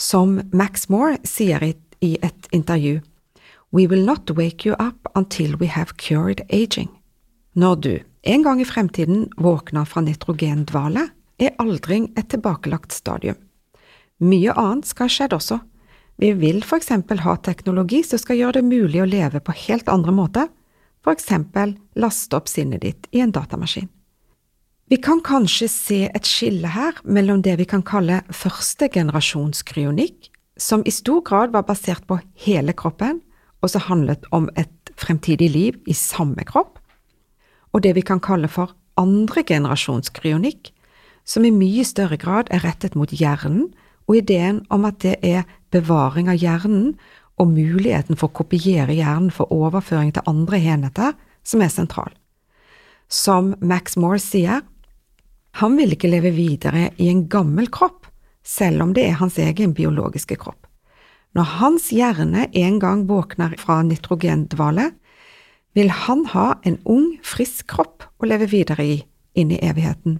[0.00, 1.60] Som Max Moore sier
[2.00, 3.00] i et intervju,
[3.70, 6.88] We will not wake you up until we have cured aging.
[7.52, 11.08] Når du en gang i fremtiden våkner fra nitrogendvale,
[11.38, 13.36] er aldring et tilbakelagt stadium.
[14.18, 15.60] Mye annet skal ha skjedd også.
[16.16, 19.92] Vi vil for eksempel ha teknologi som skal gjøre det mulig å leve på helt
[19.92, 20.48] andre måter,
[21.04, 23.92] for eksempel laste opp sinnet ditt i en datamaskin.
[24.90, 30.32] Vi kan kanskje se et skille her mellom det vi kan kalle første generasjons kryonikk,
[30.58, 33.20] som i stor grad var basert på hele kroppen,
[33.62, 36.80] og som handlet om et fremtidig liv i samme kropp,
[37.70, 40.72] og det vi kan kalle for andre generasjons kryonikk,
[41.22, 43.68] som i mye større grad er rettet mot hjernen,
[44.10, 46.96] og ideen om at det er bevaring av hjernen
[47.38, 51.14] og muligheten for å kopiere hjernen for overføring til andre enheter
[51.46, 52.10] som er sentral.
[53.06, 54.66] Som Max Moore sier,
[55.58, 58.06] han vil ikke leve videre i en gammel kropp,
[58.46, 60.66] selv om det er hans egen biologiske kropp.
[61.36, 64.90] Når hans hjerne en gang våkner fra nitrogendvale,
[65.74, 68.98] vil han ha en ung, frisk kropp å leve videre i
[69.38, 70.18] inn i evigheten.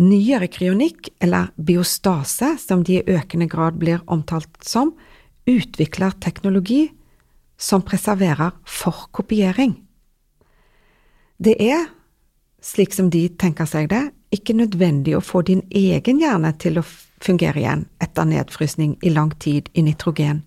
[0.00, 4.94] Nyere kryonikk, eller biostase som de i økende grad blir omtalt som,
[5.48, 6.90] utvikler teknologi
[7.60, 9.74] som preserverer for kopiering.
[11.40, 11.88] Det er,
[12.60, 16.86] slik som de tenker seg det, ikke nødvendig å få din egen hjerne til å
[17.20, 20.44] fungere igjen etter nedfrysning i lang tid i nitrogen.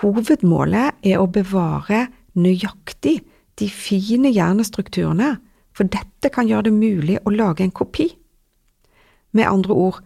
[0.00, 3.20] Hovedmålet er å bevare nøyaktig
[3.60, 5.36] de fine hjernestrukturene,
[5.76, 8.08] for dette kan gjøre det mulig å lage en kopi.
[9.32, 10.00] Med andre ord,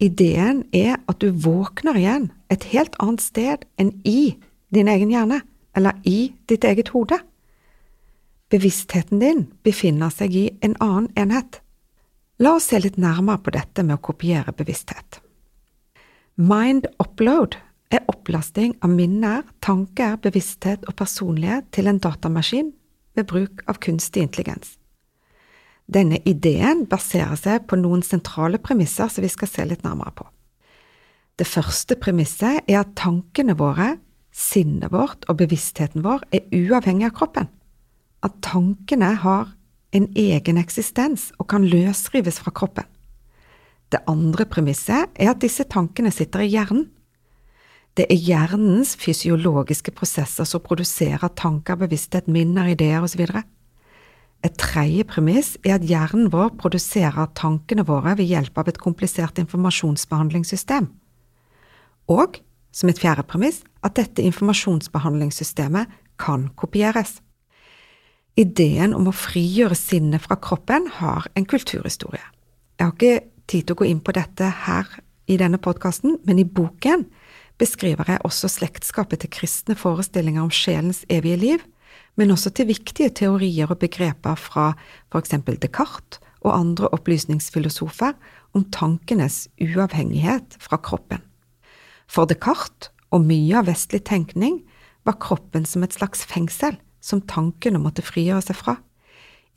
[0.00, 4.36] ideen er at du våkner igjen et helt annet sted enn i
[4.74, 5.40] din egen hjerne,
[5.76, 7.18] eller i ditt eget hode.
[8.50, 11.60] Bevisstheten din befinner seg i en annen enhet.
[12.42, 15.20] La oss se litt nærmere på dette med å kopiere bevissthet.
[16.40, 17.58] Mind upload
[17.94, 22.72] er opplasting av minner, tanker, bevissthet og personlighet til en datamaskin
[23.18, 24.76] ved bruk av kunstig intelligens.
[25.90, 30.26] Denne ideen baserer seg på noen sentrale premisser som vi skal se litt nærmere på.
[31.38, 33.94] Det første premisset er at tankene våre,
[34.30, 37.50] sinnet vårt og bevisstheten vår er uavhengig av kroppen.
[38.22, 39.52] At tankene har
[39.96, 42.86] en egen eksistens og kan løsrives fra kroppen.
[43.90, 46.86] Det andre premisset er at disse tankene sitter i hjernen.
[47.98, 53.24] Det er hjernens fysiologiske prosesser som produserer tanker, bevissthet, minner, ideer osv.
[54.46, 59.42] Et tredje premiss er at hjernen vår produserer tankene våre ved hjelp av et komplisert
[59.42, 60.86] informasjonsbehandlingssystem
[62.10, 62.40] og,
[62.74, 67.20] som et fjerde premiss, at dette informasjonsbehandlingssystemet kan kopieres.
[68.38, 72.22] Ideen om å frigjøre sinnet fra kroppen har en kulturhistorie.
[72.78, 74.86] Jeg har ikke tid til å gå inn på dette her
[75.30, 77.04] i denne podkasten, men i boken
[77.60, 81.64] beskriver jeg også slektskapet til kristne forestillinger om sjelens evige liv,
[82.16, 84.72] men også til viktige teorier og begreper fra
[85.18, 88.14] eksempel Descartes og andre opplysningsfilosofer
[88.56, 91.20] om tankenes uavhengighet fra kroppen.
[92.08, 94.62] For Descartes og mye av vestlig tenkning
[95.04, 98.76] var kroppen som et slags fengsel som tankene måtte frigjøre seg fra.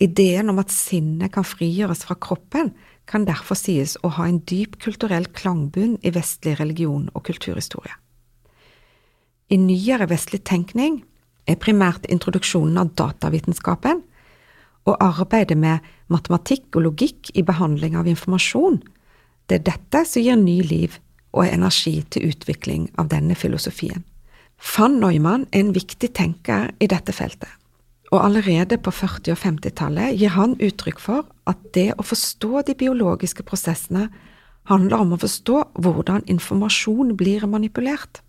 [0.02, 2.74] Ideen om at sinnet kan frigjøres fra kroppen,
[3.06, 7.98] kan derfor sies å ha en dyp kulturell klangbunn i vestlig religion og kulturhistorie.
[9.52, 11.02] I nyere vestlig tenkning
[11.46, 14.02] er primært introduksjonen av datavitenskapen
[14.88, 18.80] og arbeidet med matematikk og logikk i behandling av informasjon,
[19.48, 20.98] det er dette som gir ny liv
[21.34, 24.04] og energi til utvikling av denne filosofien.
[24.64, 27.50] Van Neumann er en viktig tenker i dette feltet,
[28.14, 32.76] og allerede på 40- og 50-tallet gir han uttrykk for at det å forstå de
[32.80, 34.08] biologiske prosessene
[34.72, 38.22] handler om å forstå hvordan informasjon blir manipulert.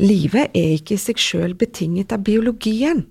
[0.00, 3.04] Livet er ikke i seg selv betinget av biologien.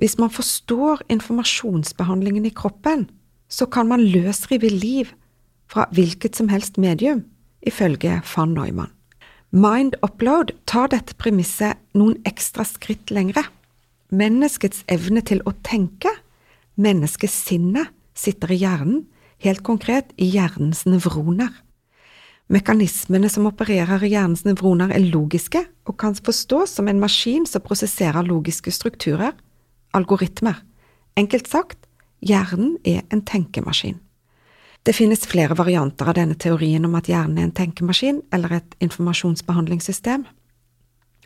[0.00, 3.10] Hvis man forstår informasjonsbehandlingen i kroppen,
[3.48, 5.12] så kan man løsrive liv
[5.68, 7.26] fra hvilket som helst medium,
[7.60, 8.97] ifølge van Neumann.
[9.50, 13.46] Mind Upload tar dette premisset noen ekstra skritt lengre.
[14.12, 16.10] Menneskets evne til å tenke,
[16.76, 19.06] menneskesinnet, sitter i hjernen,
[19.40, 21.48] helt konkret i hjernens nevroner.
[22.52, 27.64] Mekanismene som opererer i hjernens nevroner er logiske og kan forstås som en maskin som
[27.64, 29.32] prosesserer logiske strukturer,
[29.96, 30.60] algoritmer.
[31.16, 31.88] Enkelt sagt,
[32.20, 33.96] hjernen er en tenkemaskin.
[34.86, 38.76] Det finnes flere varianter av denne teorien om at hjernen er en tenkemaskin eller et
[38.84, 40.26] informasjonsbehandlingssystem.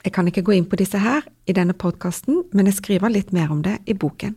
[0.02, 3.30] Jeg kan ikke gå inn på disse her i denne podkasten, men jeg skriver litt
[3.32, 4.34] mer om det i boken.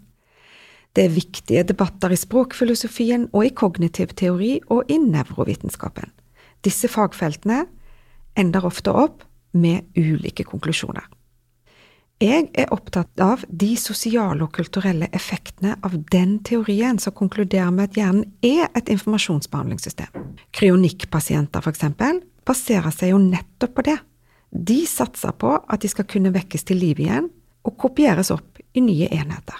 [0.96, 6.14] Det er viktige debatter i språkfilosofien og i kognitiv teori og i nevrovitenskapen.
[6.64, 7.66] Disse fagfeltene
[8.40, 9.26] ender ofte opp
[9.56, 11.04] med ulike konklusjoner.
[12.24, 17.90] Jeg er opptatt av de sosiale og kulturelle effektene av den teorien som konkluderer med
[17.90, 20.14] at hjernen er et informasjonsbehandlingssystem.
[20.56, 23.98] Kryonikkpasienter, eksempel, baserer seg jo nettopp på det.
[24.56, 27.28] De satser på at de skal kunne vekkes til liv igjen
[27.68, 29.60] og kopieres opp i nye enheter.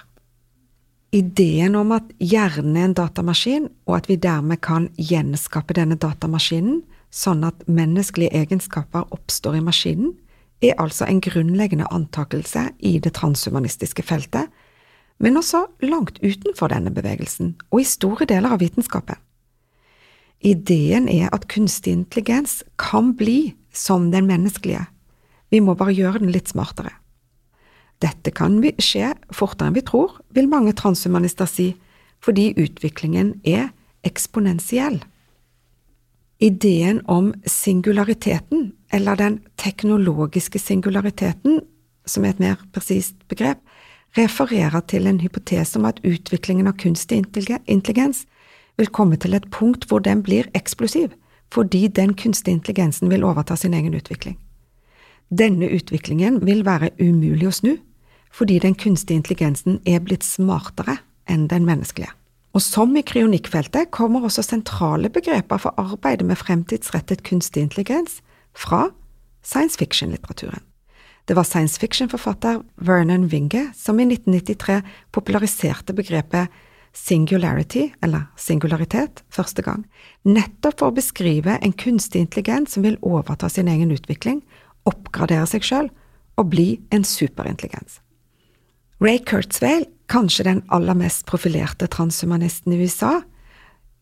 [1.12, 6.80] Ideen om at hjernen er en datamaskin, og at vi dermed kan gjenskape denne datamaskinen,
[7.12, 10.16] sånn at menneskelige egenskaper oppstår i maskinen,
[10.64, 14.48] er altså en grunnleggende antakelse i det transhumanistiske feltet,
[15.18, 19.16] men også langt utenfor denne bevegelsen og i store deler av vitenskapen.
[20.44, 24.84] Ideen er at kunstig intelligens kan bli som den menneskelige,
[25.50, 26.92] vi må bare gjøre den litt smartere.
[28.02, 31.74] Dette kan skje fortere enn vi tror, vil mange transhumanister si,
[32.20, 33.70] fordi utviklingen er
[34.04, 35.00] eksponentiell.
[36.42, 41.60] Ideen om singulariteten, eller den teknologiske singulariteten,
[42.06, 43.58] som er et mer presist begrep,
[44.16, 47.18] refererer til en hypotese om at utviklingen av kunstig
[47.66, 48.24] intelligens
[48.76, 51.10] vil komme til et punkt hvor den blir eksplosiv,
[51.52, 54.38] fordi den kunstige intelligensen vil overta sin egen utvikling.
[55.30, 57.74] Denne utviklingen vil være umulig å snu,
[58.30, 62.12] fordi den kunstige intelligensen er blitt smartere enn den menneskelige.
[62.54, 68.20] Og som i kryonikkfeltet kommer også sentrale begreper for arbeidet med fremtidsrettet kunstig intelligens
[68.56, 68.88] fra
[69.44, 70.64] science fiction-litteraturen.
[71.26, 74.80] Det var science fiction-forfatter Vernon Winge som i 1993
[75.12, 76.48] populariserte begrepet
[76.96, 79.84] singularity, eller singularitet, første gang,
[80.24, 84.40] nettopp for å beskrive en kunstig intelligens som vil overta sin egen utvikling,
[84.88, 85.90] oppgradere seg sjøl
[86.40, 88.00] og bli en superintelligens.
[89.02, 93.20] Ray Kurzweil kanskje den aller mest profilerte transhumanisten i USA,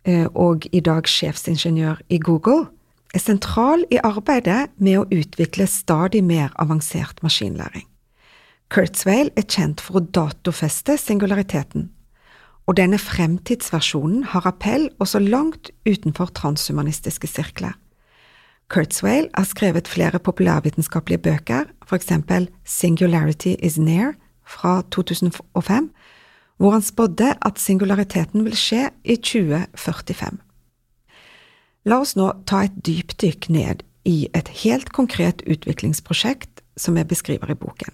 [0.05, 2.69] eh, og i dag sjefsingeniør i Google,
[3.15, 7.87] er sentral i arbeidet med å utvikle stadig mer avansert maskinlæring.
[8.75, 11.91] Kurzweil er kjent for å datofeste singulariteten,
[12.67, 17.77] og denne fremtidsversjonen har appell også langt utenfor transhumanistiske sirkler.
[18.73, 25.91] Kurzweil har skrevet flere populærvitenskapelige bøker, eksempel Singularity is Near, fra 2005,
[26.59, 30.41] hvor han spådde at singulariteten vil skje i 2045.
[31.85, 37.53] La oss nå ta et dypdykk ned i et helt konkret utviklingsprosjekt som jeg beskriver
[37.53, 37.93] i boken.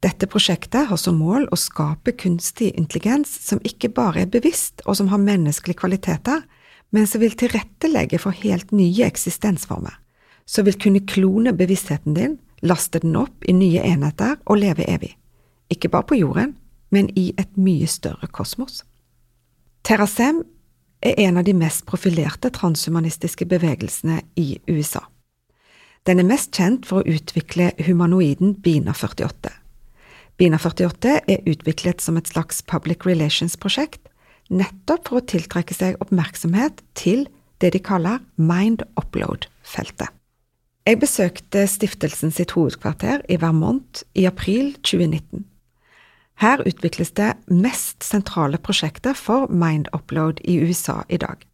[0.00, 4.96] Dette prosjektet har som mål å skape kunstig intelligens som ikke bare er bevisst og
[4.98, 6.42] som har menneskelige kvaliteter,
[6.90, 9.94] men som vil tilrettelegge for helt nye eksistensformer,
[10.48, 15.14] som vil kunne klone bevisstheten din, laste den opp i nye enheter og leve evig
[15.70, 16.56] ikke bare på jorden,
[16.90, 18.82] men i et mye større kosmos.
[19.86, 20.42] Terrasem
[21.00, 25.02] er en av de mest profilerte transhumanistiske bevegelsene i USA.
[26.08, 29.52] Den er mest kjent for å utvikle humanoiden Bina 48.
[30.40, 34.00] Bina 48 er utviklet som et slags public relations-prosjekt,
[34.48, 37.26] nettopp for å tiltrekke seg oppmerksomhet til
[37.60, 40.08] det de kaller mind upload-feltet.
[40.88, 45.44] Jeg besøkte stiftelsen sitt hovedkvarter i Vermont i april 2019.
[46.40, 51.44] Her utvikles det mest sentrale prosjektet for Mind Upload i USA i dag.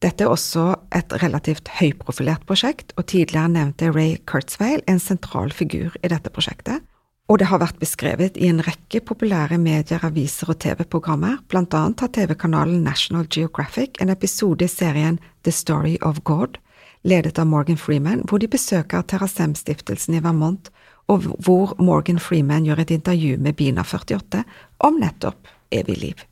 [0.00, 5.92] Dette er også et relativt høyprofilert prosjekt, og tidligere nevnte Ray Kurzweil en sentral figur
[6.00, 6.80] i dette prosjektet,
[7.28, 12.00] og det har vært beskrevet i en rekke populære medier, aviser og TV-programmer, blant annet
[12.00, 16.56] har TV-kanalen National Geographic en episode i serien The Story of God,
[17.04, 20.72] ledet av Morgan Freeman, hvor de besøker Terrasem-stiftelsen i Vermont,
[21.10, 24.44] og hvor Morgan Freeman gjør et intervju med Bina 48
[24.86, 26.22] om nettopp evig liv.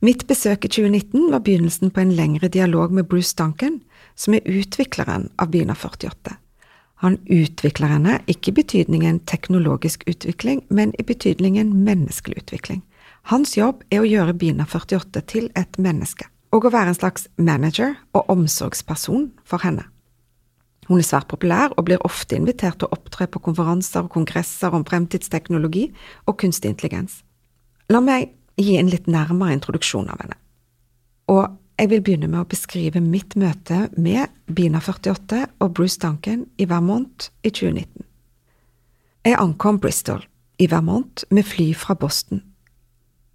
[0.00, 3.80] Mitt besøk i 2019 var begynnelsen på en lengre dialog med Bruce Duncan,
[4.16, 6.36] som er utvikleren av Bina 48.
[7.00, 12.82] Han utvikler henne ikke i betydningen teknologisk utvikling, men i betydningen menneskelig utvikling.
[13.32, 17.28] Hans jobb er å gjøre Bina 48 til et menneske, og å være en slags
[17.36, 19.84] manager og omsorgsperson for henne.
[20.90, 24.74] Hun er svært populær og blir ofte invitert til å opptre på konferanser og kongresser
[24.74, 25.86] om fremtidsteknologi
[26.26, 27.20] og kunstig intelligens.
[27.90, 30.36] La meg gi en litt nærmere introduksjon av henne.
[31.30, 31.46] Og
[31.78, 37.30] jeg vil begynne med å beskrive mitt møte med Bina48 og Bruce Duncan i Vermont
[37.46, 38.04] i 2019.
[39.24, 40.26] Jeg ankom Bristol
[40.60, 42.42] i Vermont med fly fra Boston.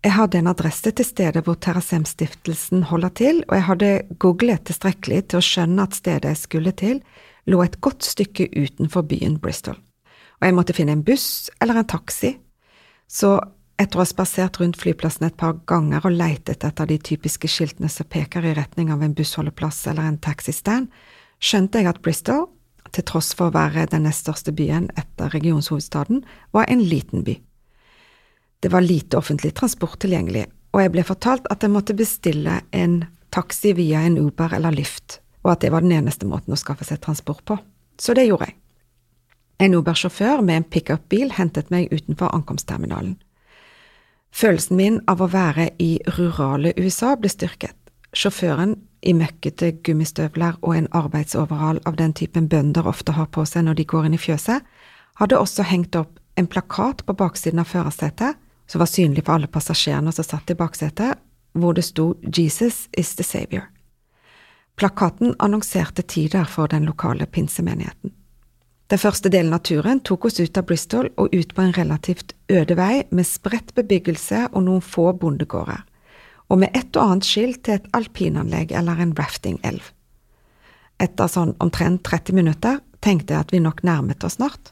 [0.05, 3.89] Jeg hadde en adresse til stedet hvor Terrasem-stiftelsen holder til, og jeg hadde
[4.21, 6.99] googlet tilstrekkelig til å skjønne at stedet jeg skulle til,
[7.45, 9.77] lå et godt stykke utenfor byen Bristol,
[10.39, 12.35] og jeg måtte finne en buss eller en taxi,
[13.07, 13.37] så
[13.81, 17.89] etter å ha spasert rundt flyplassen et par ganger og leitet etter de typiske skiltene
[17.91, 20.87] som peker i retning av en bussholdeplass eller en taxistand,
[21.43, 22.47] skjønte jeg at Bristol,
[22.95, 26.23] til tross for å være den nest største byen etter regionshovedstaden,
[26.55, 27.35] var en liten by.
[28.63, 33.01] Det var lite offentlig transport tilgjengelig, og jeg ble fortalt at jeg måtte bestille en
[33.35, 36.87] taxi via en Uber eller Lyft, og at det var den eneste måten å skaffe
[36.87, 37.59] seg transport på.
[38.01, 38.57] Så det gjorde jeg.
[39.61, 43.15] En Uber-sjåfør med en pickupbil hentet meg utenfor ankomstterminalen.
[44.35, 47.75] Følelsen min av å være i rurale USA ble styrket.
[48.15, 48.75] Sjåføren,
[49.05, 53.77] i møkkete gummistøvler og en arbeidsoverall av den typen bønder ofte har på seg når
[53.77, 54.65] de går inn i fjøset,
[55.21, 58.35] hadde også hengt opp en plakat på baksiden av førersetet,
[58.67, 61.21] som var synlig for alle passasjerene som satt i baksetet,
[61.53, 63.69] hvor det sto Jesus is the savior.
[64.75, 68.11] Plakaten annonserte tider for den lokale pinsemenigheten.
[68.87, 72.35] Den første delen av turen tok oss ut av Bristol og ut på en relativt
[72.51, 75.81] øde vei med spredt bebyggelse og noen få bondegårder,
[76.49, 79.87] og med et og annet skilt til et alpinanlegg eller en rafting-elv.
[81.01, 84.71] Etter sånn omtrent 30 minutter tenkte jeg at vi nok nærmet oss snart.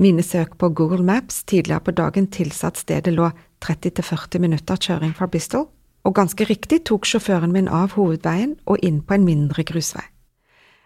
[0.00, 3.32] Mine søk på Google Maps tidligere på dagen tilsa at stedet lå
[3.64, 5.66] 30–40 minutter kjøring fra Bristol,
[6.04, 10.06] og ganske riktig tok sjåføren min av hovedveien og inn på en mindre grusvei.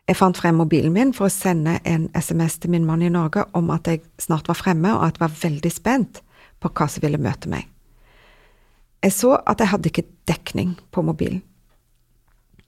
[0.05, 3.47] Jeg fant frem mobilen min for å sende en SMS til min mann i Norge
[3.57, 6.21] om at jeg snart var fremme, og at jeg var veldig spent
[6.61, 7.71] på hva som ville møte meg.
[9.05, 11.43] Jeg så at jeg hadde ikke dekning på mobilen.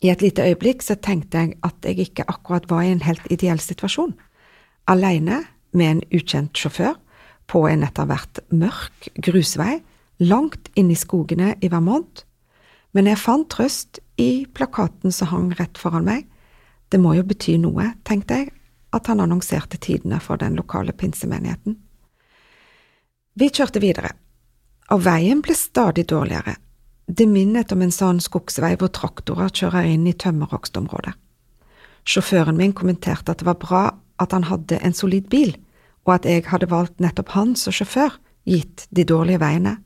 [0.04, 3.24] I et lite øyeblikk så tenkte jeg at jeg ikke akkurat var i en helt
[3.32, 4.12] ideell situasjon.
[4.88, 5.42] Alene
[5.72, 6.98] med en ukjent sjåfør
[7.48, 9.80] på en etter hvert mørk grusvei
[10.20, 12.25] langt inn i skogene i Vermont,
[12.94, 16.26] men jeg fant trøst i plakaten som hang rett foran meg,
[16.88, 18.52] det må jo bety noe, tenkte jeg,
[18.94, 21.76] at han annonserte tidene for den lokale pinsemenigheten.
[23.36, 24.14] Vi kjørte videre,
[24.94, 26.56] og veien ble stadig dårligere.
[27.06, 31.12] Det minnet om en sånn skogsvei hvor traktorer kjører inn i tømmerhogstområdet.
[32.06, 33.84] Sjåføren min kommenterte at det var bra
[34.22, 35.52] at han hadde en solid bil,
[36.06, 38.14] og at jeg hadde valgt nettopp han som sjåfør,
[38.46, 39.76] gitt de dårlige veiene.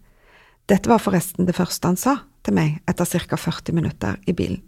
[0.69, 4.63] Dette var forresten det første han sa til meg etter ca 40 minutter i bilen.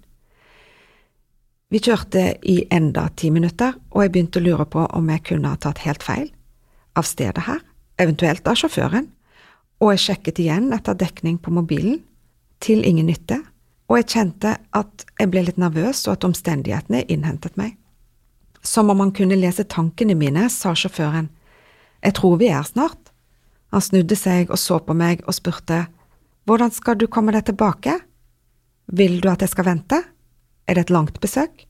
[1.73, 5.55] Vi kjørte i enda ti minutter, og jeg begynte å lure på om jeg kunne
[5.55, 6.27] ha tatt helt feil,
[6.93, 7.63] av stedet her,
[7.97, 9.07] eventuelt av sjåføren,
[9.81, 12.03] og jeg sjekket igjen etter dekning på mobilen,
[12.63, 13.41] til ingen nytte,
[13.89, 17.75] og jeg kjente at jeg ble litt nervøs og at omstendighetene innhentet meg.
[18.63, 21.31] Som om han kunne lese tankene mine, sa sjåføren,
[22.03, 23.11] jeg tror vi er snart.
[23.73, 25.87] Han snudde seg og så på meg og spurte,
[26.47, 27.99] hvordan skal du komme deg tilbake?
[28.91, 30.01] Vil du at jeg skal vente?
[30.67, 31.67] Er det et langt besøk?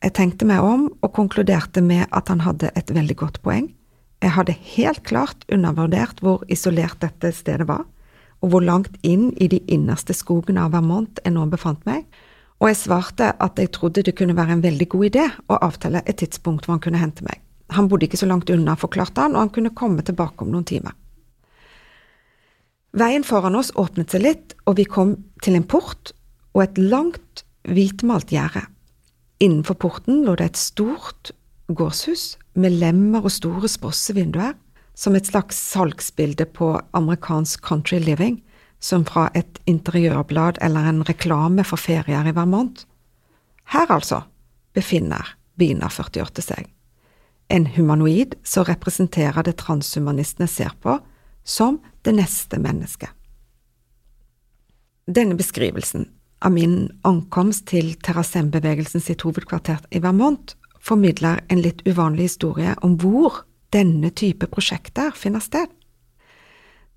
[0.00, 3.68] Jeg tenkte meg om og konkluderte med at han hadde et veldig godt poeng.
[4.20, 7.84] Jeg hadde helt klart undervurdert hvor isolert dette stedet var,
[8.40, 12.08] og hvor langt inn i de innerste skogene av Vermont jeg nå befant meg,
[12.60, 16.02] og jeg svarte at jeg trodde det kunne være en veldig god idé å avtale
[16.04, 17.40] et tidspunkt hvor han kunne hente meg.
[17.76, 20.66] Han bodde ikke så langt unna, forklarte han, og han kunne komme tilbake om noen
[20.68, 20.96] timer.
[22.96, 25.14] Veien foran oss åpnet seg litt, og vi kom
[25.44, 26.10] til en port
[26.56, 28.64] og et langt hvitmalt gjerde.
[29.40, 31.30] Innenfor porten lå det et stort
[31.70, 34.56] gårdshus med lemmer og store sprossevinduer,
[34.94, 38.40] som et slags salgsbilde på amerikansk country living,
[38.80, 42.84] som fra et interiørblad eller en reklame for ferier i Vermont.
[43.70, 44.24] Her, altså,
[44.74, 46.68] befinner Bina 48 seg.
[47.50, 51.00] en humanoid, som representerer det transhumanistene ser på
[51.42, 53.10] som det neste mennesket.
[55.10, 56.06] Denne beskrivelsen
[56.40, 62.96] av min ankomst til Terrasem-bevegelsen sitt hovedkvarter i Vermont formidler en litt uvanlig historie om
[63.00, 63.42] hvor
[63.74, 65.66] denne type prosjekter finner sted.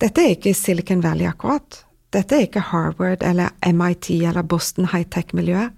[0.01, 1.84] Dette er ikke Silicon Valley akkurat,
[2.14, 5.74] dette er ikke Harvard eller MIT eller Boston high-tech-miljøet.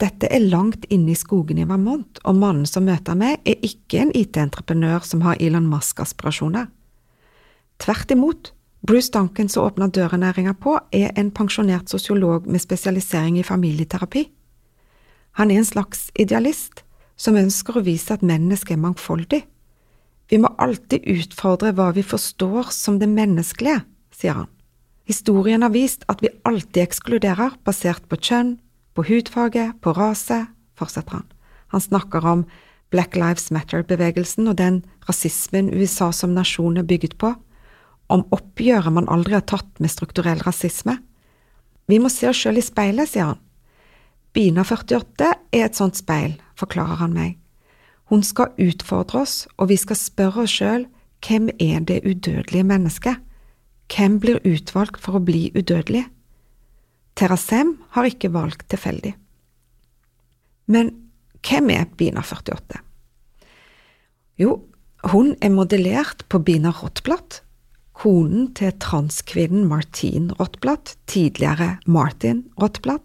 [0.00, 4.00] Dette er langt inne i skogen i Vermont, og mannen som møter meg, er ikke
[4.00, 6.70] en IT-entreprenør som har Elon Musk-aspirasjoner.
[7.80, 8.52] Tvert imot,
[8.86, 14.26] Bruce Duncan som åpna dørenæringa på, er en pensjonert sosiolog med spesialisering i familieterapi.
[15.38, 16.82] Han er en slags idealist
[17.16, 19.42] som ønsker å vise at mennesket er mangfoldig.
[20.30, 23.82] Vi må alltid utfordre hva vi forstår som det menneskelige,
[24.14, 24.50] sier han.
[25.08, 28.58] Historien har vist at vi alltid ekskluderer basert på kjønn,
[28.94, 30.44] på hudfarge, på rase,
[30.78, 31.26] fortsetter han.
[31.74, 32.44] Han snakker om
[32.90, 37.34] Black Lives Matter-bevegelsen og den rasismen USA som nasjon er bygget på,
[38.10, 40.96] om oppgjøret man aldri har tatt med strukturell rasisme.
[41.90, 43.40] Vi må se oss sjøl i speilet, sier han.
[44.34, 47.38] Bina 48 er et sånt speil, forklarer han meg.
[48.10, 50.86] Hun skal utfordre oss, og vi skal spørre oss sjøl
[51.26, 53.18] hvem er det udødelige mennesket?
[53.90, 56.06] Hvem blir utvalgt for å bli udødelig?
[57.18, 59.12] Terasem har ikke valgt tilfeldig.
[60.70, 60.94] Men
[61.44, 62.80] hvem er Bina 48?
[64.40, 64.56] Jo,
[65.10, 67.42] hun er modellert på Bina Rottblatt,
[68.00, 73.04] konen til transkvinnen Martine Rottblatt, tidligere Martin Rottblatt,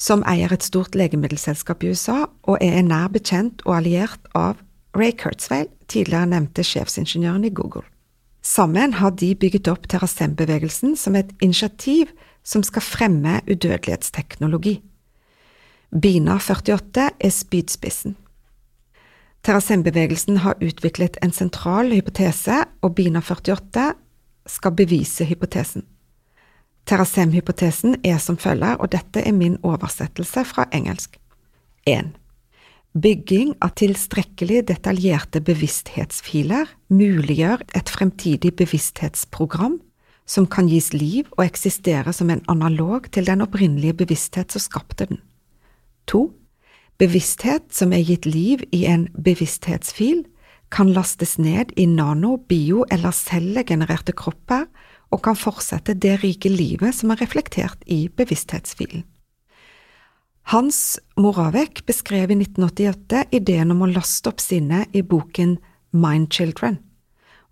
[0.00, 4.62] som eier et stort legemiddelselskap i USA og er nær bekjent og alliert av
[4.96, 7.84] Ray Kurzweil, tidligere nevnte sjefsingeniøren i Google.
[8.44, 12.10] Sammen har de bygget opp Terrasem-bevegelsen som et initiativ
[12.44, 14.78] som skal fremme udødelighetsteknologi.
[15.94, 18.16] Bina 48 er spydspissen.
[19.44, 23.92] Terrasem-bevegelsen har utviklet en sentral hypotese, og Bina 48
[24.46, 25.86] skal bevise hypotesen.
[26.84, 31.16] Terrasem-hypotesen er som følger, og dette er min oversettelse fra engelsk.
[31.88, 32.12] 1.
[32.94, 39.80] Bygging av tilstrekkelig detaljerte bevissthetsfiler muliggjør et fremtidig bevissthetsprogram
[40.30, 45.08] som kan gis liv og eksistere som en analog til den opprinnelige bevissthet som skapte
[45.10, 45.20] den.
[46.06, 46.28] 2.
[47.00, 50.22] Bevissthet som er gitt liv i en bevissthetsfil,
[50.74, 54.66] kan lastes ned i nano-, bio- eller cellegenererte kropper
[55.14, 59.04] og kan fortsette det rike livet som er reflektert i bevissthetsfilen.
[60.52, 65.56] Hans Moravec beskrev i 1988 ideen om å laste opp sinnet i boken
[65.96, 66.80] Mind Children.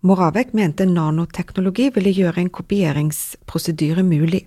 [0.03, 4.43] Moravec mente nanoteknologi ville gjøre en kopieringsprosedyre mulig.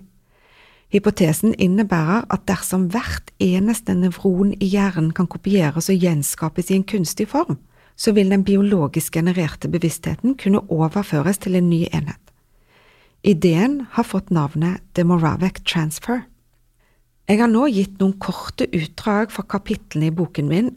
[0.93, 6.85] Hypotesen innebærer at dersom hvert eneste nevron i hjernen kan kopieres og gjenskapes i en
[6.87, 7.57] kunstig form,
[7.97, 12.21] så vil den biologisk genererte bevisstheten kunne overføres til en ny enhet.
[13.25, 16.21] Ideen har fått navnet The Moravec Transfer.
[17.27, 20.75] Jeg har nå gitt noen korte utdrag fra kapitlene i boken min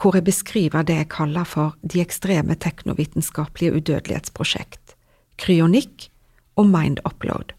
[0.00, 4.96] hvor jeg beskriver det jeg kaller for de ekstreme teknovitenskapelige udødelighetsprosjekt,
[5.38, 6.08] kryonikk
[6.58, 7.52] og mind upload.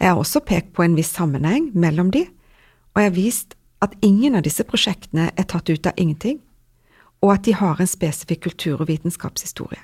[0.00, 2.24] Jeg har også pekt på en viss sammenheng mellom de,
[2.94, 3.54] og jeg har vist
[3.84, 6.40] at ingen av disse prosjektene er tatt ut av ingenting,
[7.24, 9.80] og at de har en spesifikk kultur- og vitenskapshistorie.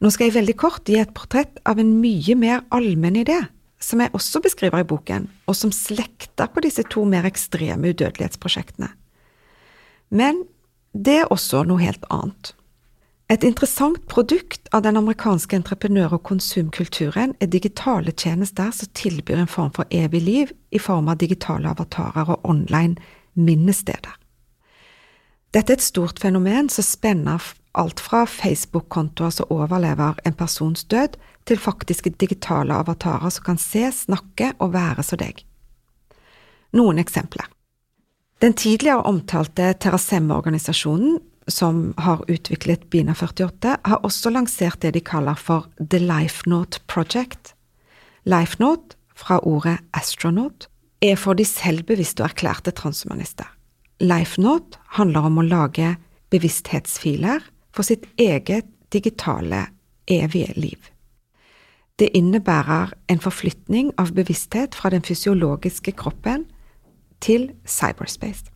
[0.00, 3.38] Nå skal jeg veldig kort gi et portrett av en mye mer allmenn idé,
[3.80, 8.92] som jeg også beskriver i boken, og som slekter på disse to mer ekstreme udødelighetsprosjektene.
[10.10, 10.44] Men
[10.92, 12.52] det er også noe helt annet.
[13.32, 19.50] Et interessant produkt av den amerikanske entreprenør- og konsumkulturen er digitale tjenester som tilbyr en
[19.50, 22.94] form for evig liv i form av digitale avatarer og online
[23.34, 24.14] minnesteder.
[25.54, 27.42] Dette er et stort fenomen som spenner
[27.76, 33.84] alt fra Facebook-kontoer som overlever en persons død, til faktiske digitale avatarer som kan se,
[33.94, 35.44] snakke og være som deg.
[36.74, 37.46] Noen eksempler.
[38.42, 45.38] Den tidligere omtalte Terrasemme-organisasjonen, som har utviklet Bina 48, har også lansert det de kaller
[45.38, 47.54] for The Lifenote Project.
[48.26, 50.66] Lifenote, fra ordet astronaut,
[51.00, 53.55] er for de selvbevisste og erklærte transhumanister.
[54.00, 55.94] Lifenote handler om å lage
[56.32, 59.66] bevissthetsfiler for sitt eget digitale,
[60.06, 60.90] evige liv.
[61.98, 66.44] Det innebærer en forflytning av bevissthet fra den fysiologiske kroppen
[67.24, 68.52] til cyberspace.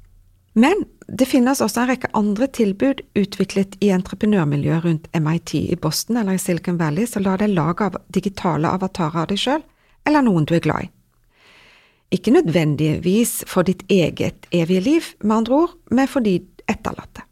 [0.54, 6.18] Men det finnes også en rekke andre tilbud utviklet i entreprenørmiljøet rundt MIT i Boston
[6.20, 9.62] eller i Silicon Valley så la deg lage av digitale avatarer av deg sjøl,
[10.06, 10.90] eller noen du er glad i.
[12.10, 17.22] Ikke nødvendigvis for ditt eget evige liv, med andre ord, men for de etterlatte.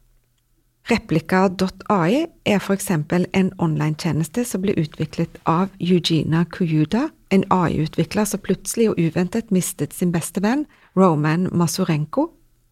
[0.89, 8.41] Replika.ai er for eksempel en online-tjeneste som ble utviklet av Eugenia Kuyuda, en AI-utvikler som
[8.41, 10.63] plutselig og uventet mistet sin beste venn,
[10.97, 12.29] Roman Masurenko.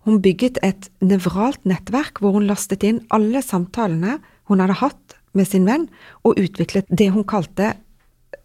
[0.08, 4.18] Hun bygget et nevralt nettverk hvor hun lastet inn alle samtalene
[4.49, 5.86] hun hadde hatt med sin venn,
[6.24, 7.76] og utviklet det hun kalte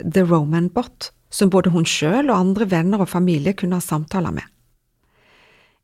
[0.03, 4.35] The Roman Bot, som både hun sjøl og andre venner og familie kunne ha samtaler
[4.37, 4.45] med.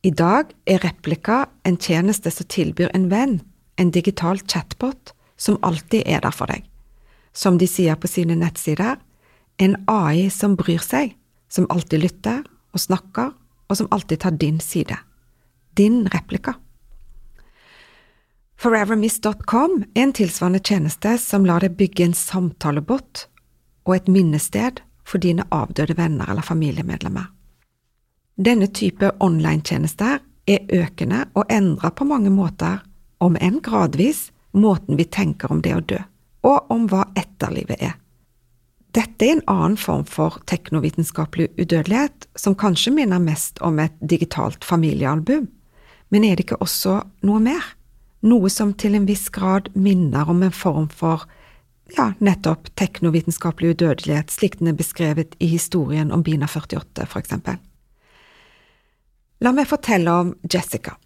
[0.06, 3.40] I dag er Replika en tjeneste som tilbyr en venn
[3.78, 6.64] en digital chatbot som alltid er der for deg.
[7.32, 8.98] Som de sier på sine nettsider,
[9.58, 11.14] en AI som bryr seg,
[11.48, 12.42] som alltid lytter
[12.74, 13.30] og snakker,
[13.68, 14.96] og som alltid tar din side.
[15.76, 16.56] Din replika.
[18.58, 23.28] Forevermiss.com er en tilsvarende tjeneste som lar deg bygge en samtalebot
[23.86, 27.30] og et minnested for dine avdøde venner eller familiemedlemmer.
[28.38, 32.84] Denne type online-tjenester er økende og endrer på mange måter
[33.20, 35.98] om enn gradvis, måten vi tenker om det å dø,
[36.46, 37.96] og om hva etterlivet er.
[38.96, 44.64] Dette er en annen form for teknovitenskapelig udødelighet, som kanskje minner mest om et digitalt
[44.64, 45.48] familiealbum,
[46.08, 47.74] men er det ikke også noe mer?
[48.24, 51.26] Noe som til en viss grad minner om en form for
[51.96, 57.58] ja, nettopp teknovitenskapelig udødelighet, slik den er beskrevet i historien om Bina 48, for eksempel.
[59.40, 60.96] La meg fortelle om Jessica.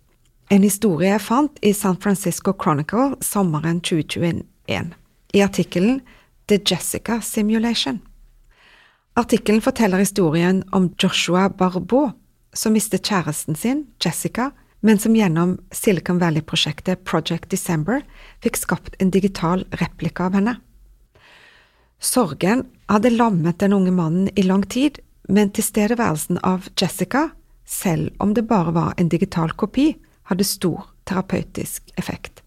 [0.50, 4.94] En historie jeg fant i San Francisco Chronicle sommeren 2021,
[5.32, 6.00] i artikkelen
[6.48, 8.00] The Jessica Simulation.
[9.16, 12.10] Artikkelen forteller historien om Joshua Barbeau,
[12.54, 18.02] som mistet kjæresten sin, Jessica, men som gjennom Silicon Valley-prosjektet Project December
[18.42, 20.56] fikk skapt en digital replika av henne.
[22.03, 24.98] Sorgen hadde lammet den unge mannen i lang tid,
[25.30, 27.28] men tilstedeværelsen av Jessica,
[27.64, 29.92] selv om det bare var en digital kopi,
[30.26, 32.42] hadde stor terapeutisk effekt.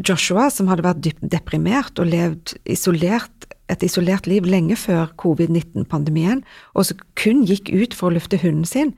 [0.00, 6.40] Joshua, som hadde vært dypt deprimert og levd isolert, et isolert liv lenge før covid-19-pandemien,
[6.72, 8.94] og som kun gikk ut for å lufte hunden sin,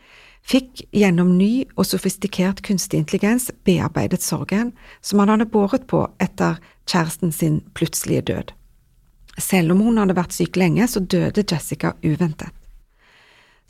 [0.47, 4.70] fikk gjennom ny og sofistikert kunstig intelligens bearbeidet sorgen
[5.03, 8.55] som han hadde båret på etter kjæresten sin plutselige død.
[9.39, 12.51] Selv om hun hadde vært syk lenge, så døde Jessica uventet.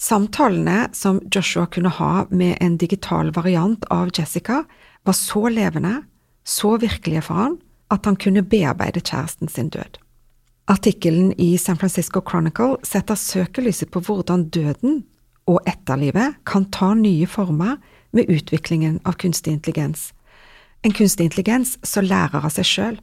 [0.00, 4.64] Samtalene som Joshua kunne ha med en digital variant av Jessica,
[5.04, 6.02] var så levende,
[6.44, 7.58] så virkelige for han,
[7.92, 9.98] at han kunne bearbeide kjæresten sin død.
[10.70, 15.02] Artikkelen i San Francisco Chronicle setter søkelyset på hvordan døden
[15.50, 17.76] og etterlivet kan ta nye former
[18.14, 20.12] med utviklingen av kunstig intelligens,
[20.82, 23.00] en kunstig intelligens som lærer av seg sjøl.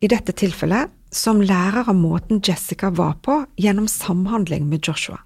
[0.00, 5.18] I dette tilfellet som lærer av måten Jessica var på gjennom samhandling med Joshua.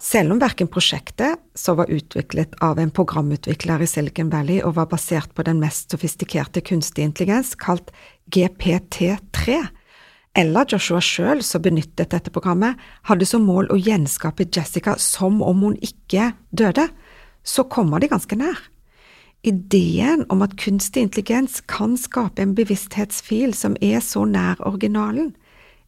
[0.00, 4.90] Selv om verken prosjektet, som var utviklet av en programutvikler i Silicon Valley og var
[4.90, 7.88] basert på den mest sofistikerte kunstig intelligens, kalt
[8.34, 9.62] GPT3,
[10.34, 12.76] eller Joshua sjøl som benyttet dette programmet,
[13.06, 16.88] hadde som mål å gjenskape Jessica som om hun ikke døde,
[17.46, 18.60] så kommer de ganske nær.
[19.44, 25.34] Ideen om at kunstig intelligens kan skape en bevissthetsfil som er så nær originalen,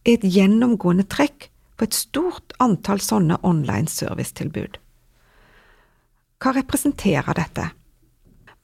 [0.05, 4.77] er et gjennomgående trekk på et stort antall sånne online servicetilbud.
[6.37, 7.71] Hva representerer dette?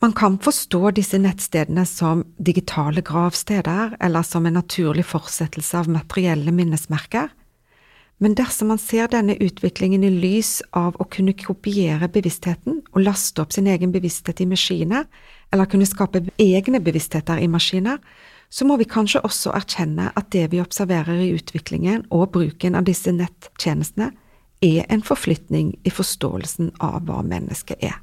[0.02, 6.52] Man kan forstå disse nettstedene som digitale gravsteder eller som en naturlig fortsettelse av materielle
[6.52, 7.30] minnesmerker,
[8.22, 13.42] men dersom man ser denne utviklingen i lys av å kunne kopiere bevisstheten og laste
[13.42, 15.08] opp sin egen bevissthet i maskiner,
[15.50, 17.98] eller kunne skape egne bevisstheter i maskiner,
[18.52, 22.86] så må vi kanskje også erkjenne at det vi observerer i utviklingen og bruken av
[22.86, 24.12] disse nettjenestene,
[24.62, 27.98] er en forflytning i forståelsen av hva mennesket er.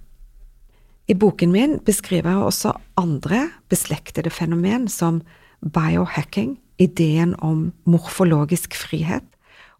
[1.08, 5.24] I boken min beskriver jeg også andre beslektede fenomen som
[5.64, 9.24] biohacking, ideen om morfologisk frihet,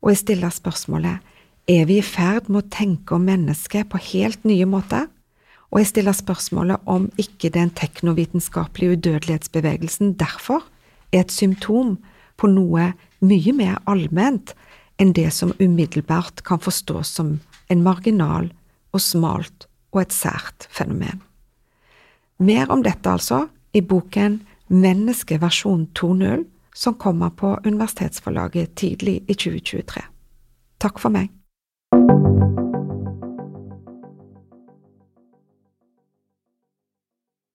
[0.02, 1.20] og jeg stiller spørsmålet
[1.70, 5.08] er vi i ferd med å tenke om mennesket på helt nye måter?
[5.70, 10.66] og jeg stiller spørsmålet om ikke den teknovitenskapelige udødelighetsbevegelsen derfor
[11.14, 11.98] er et symptom
[12.38, 14.56] på noe mye mer allment
[15.00, 17.38] enn det som umiddelbart kan forstås som
[17.70, 18.50] en marginal
[18.94, 21.22] og smalt og et sært fenomen.
[22.40, 26.44] Mer om dette altså i boken Menneske versjon 2.0,
[26.76, 30.04] som kommer på Universitetsforlaget tidlig i 2023.
[30.80, 31.30] Takk for meg.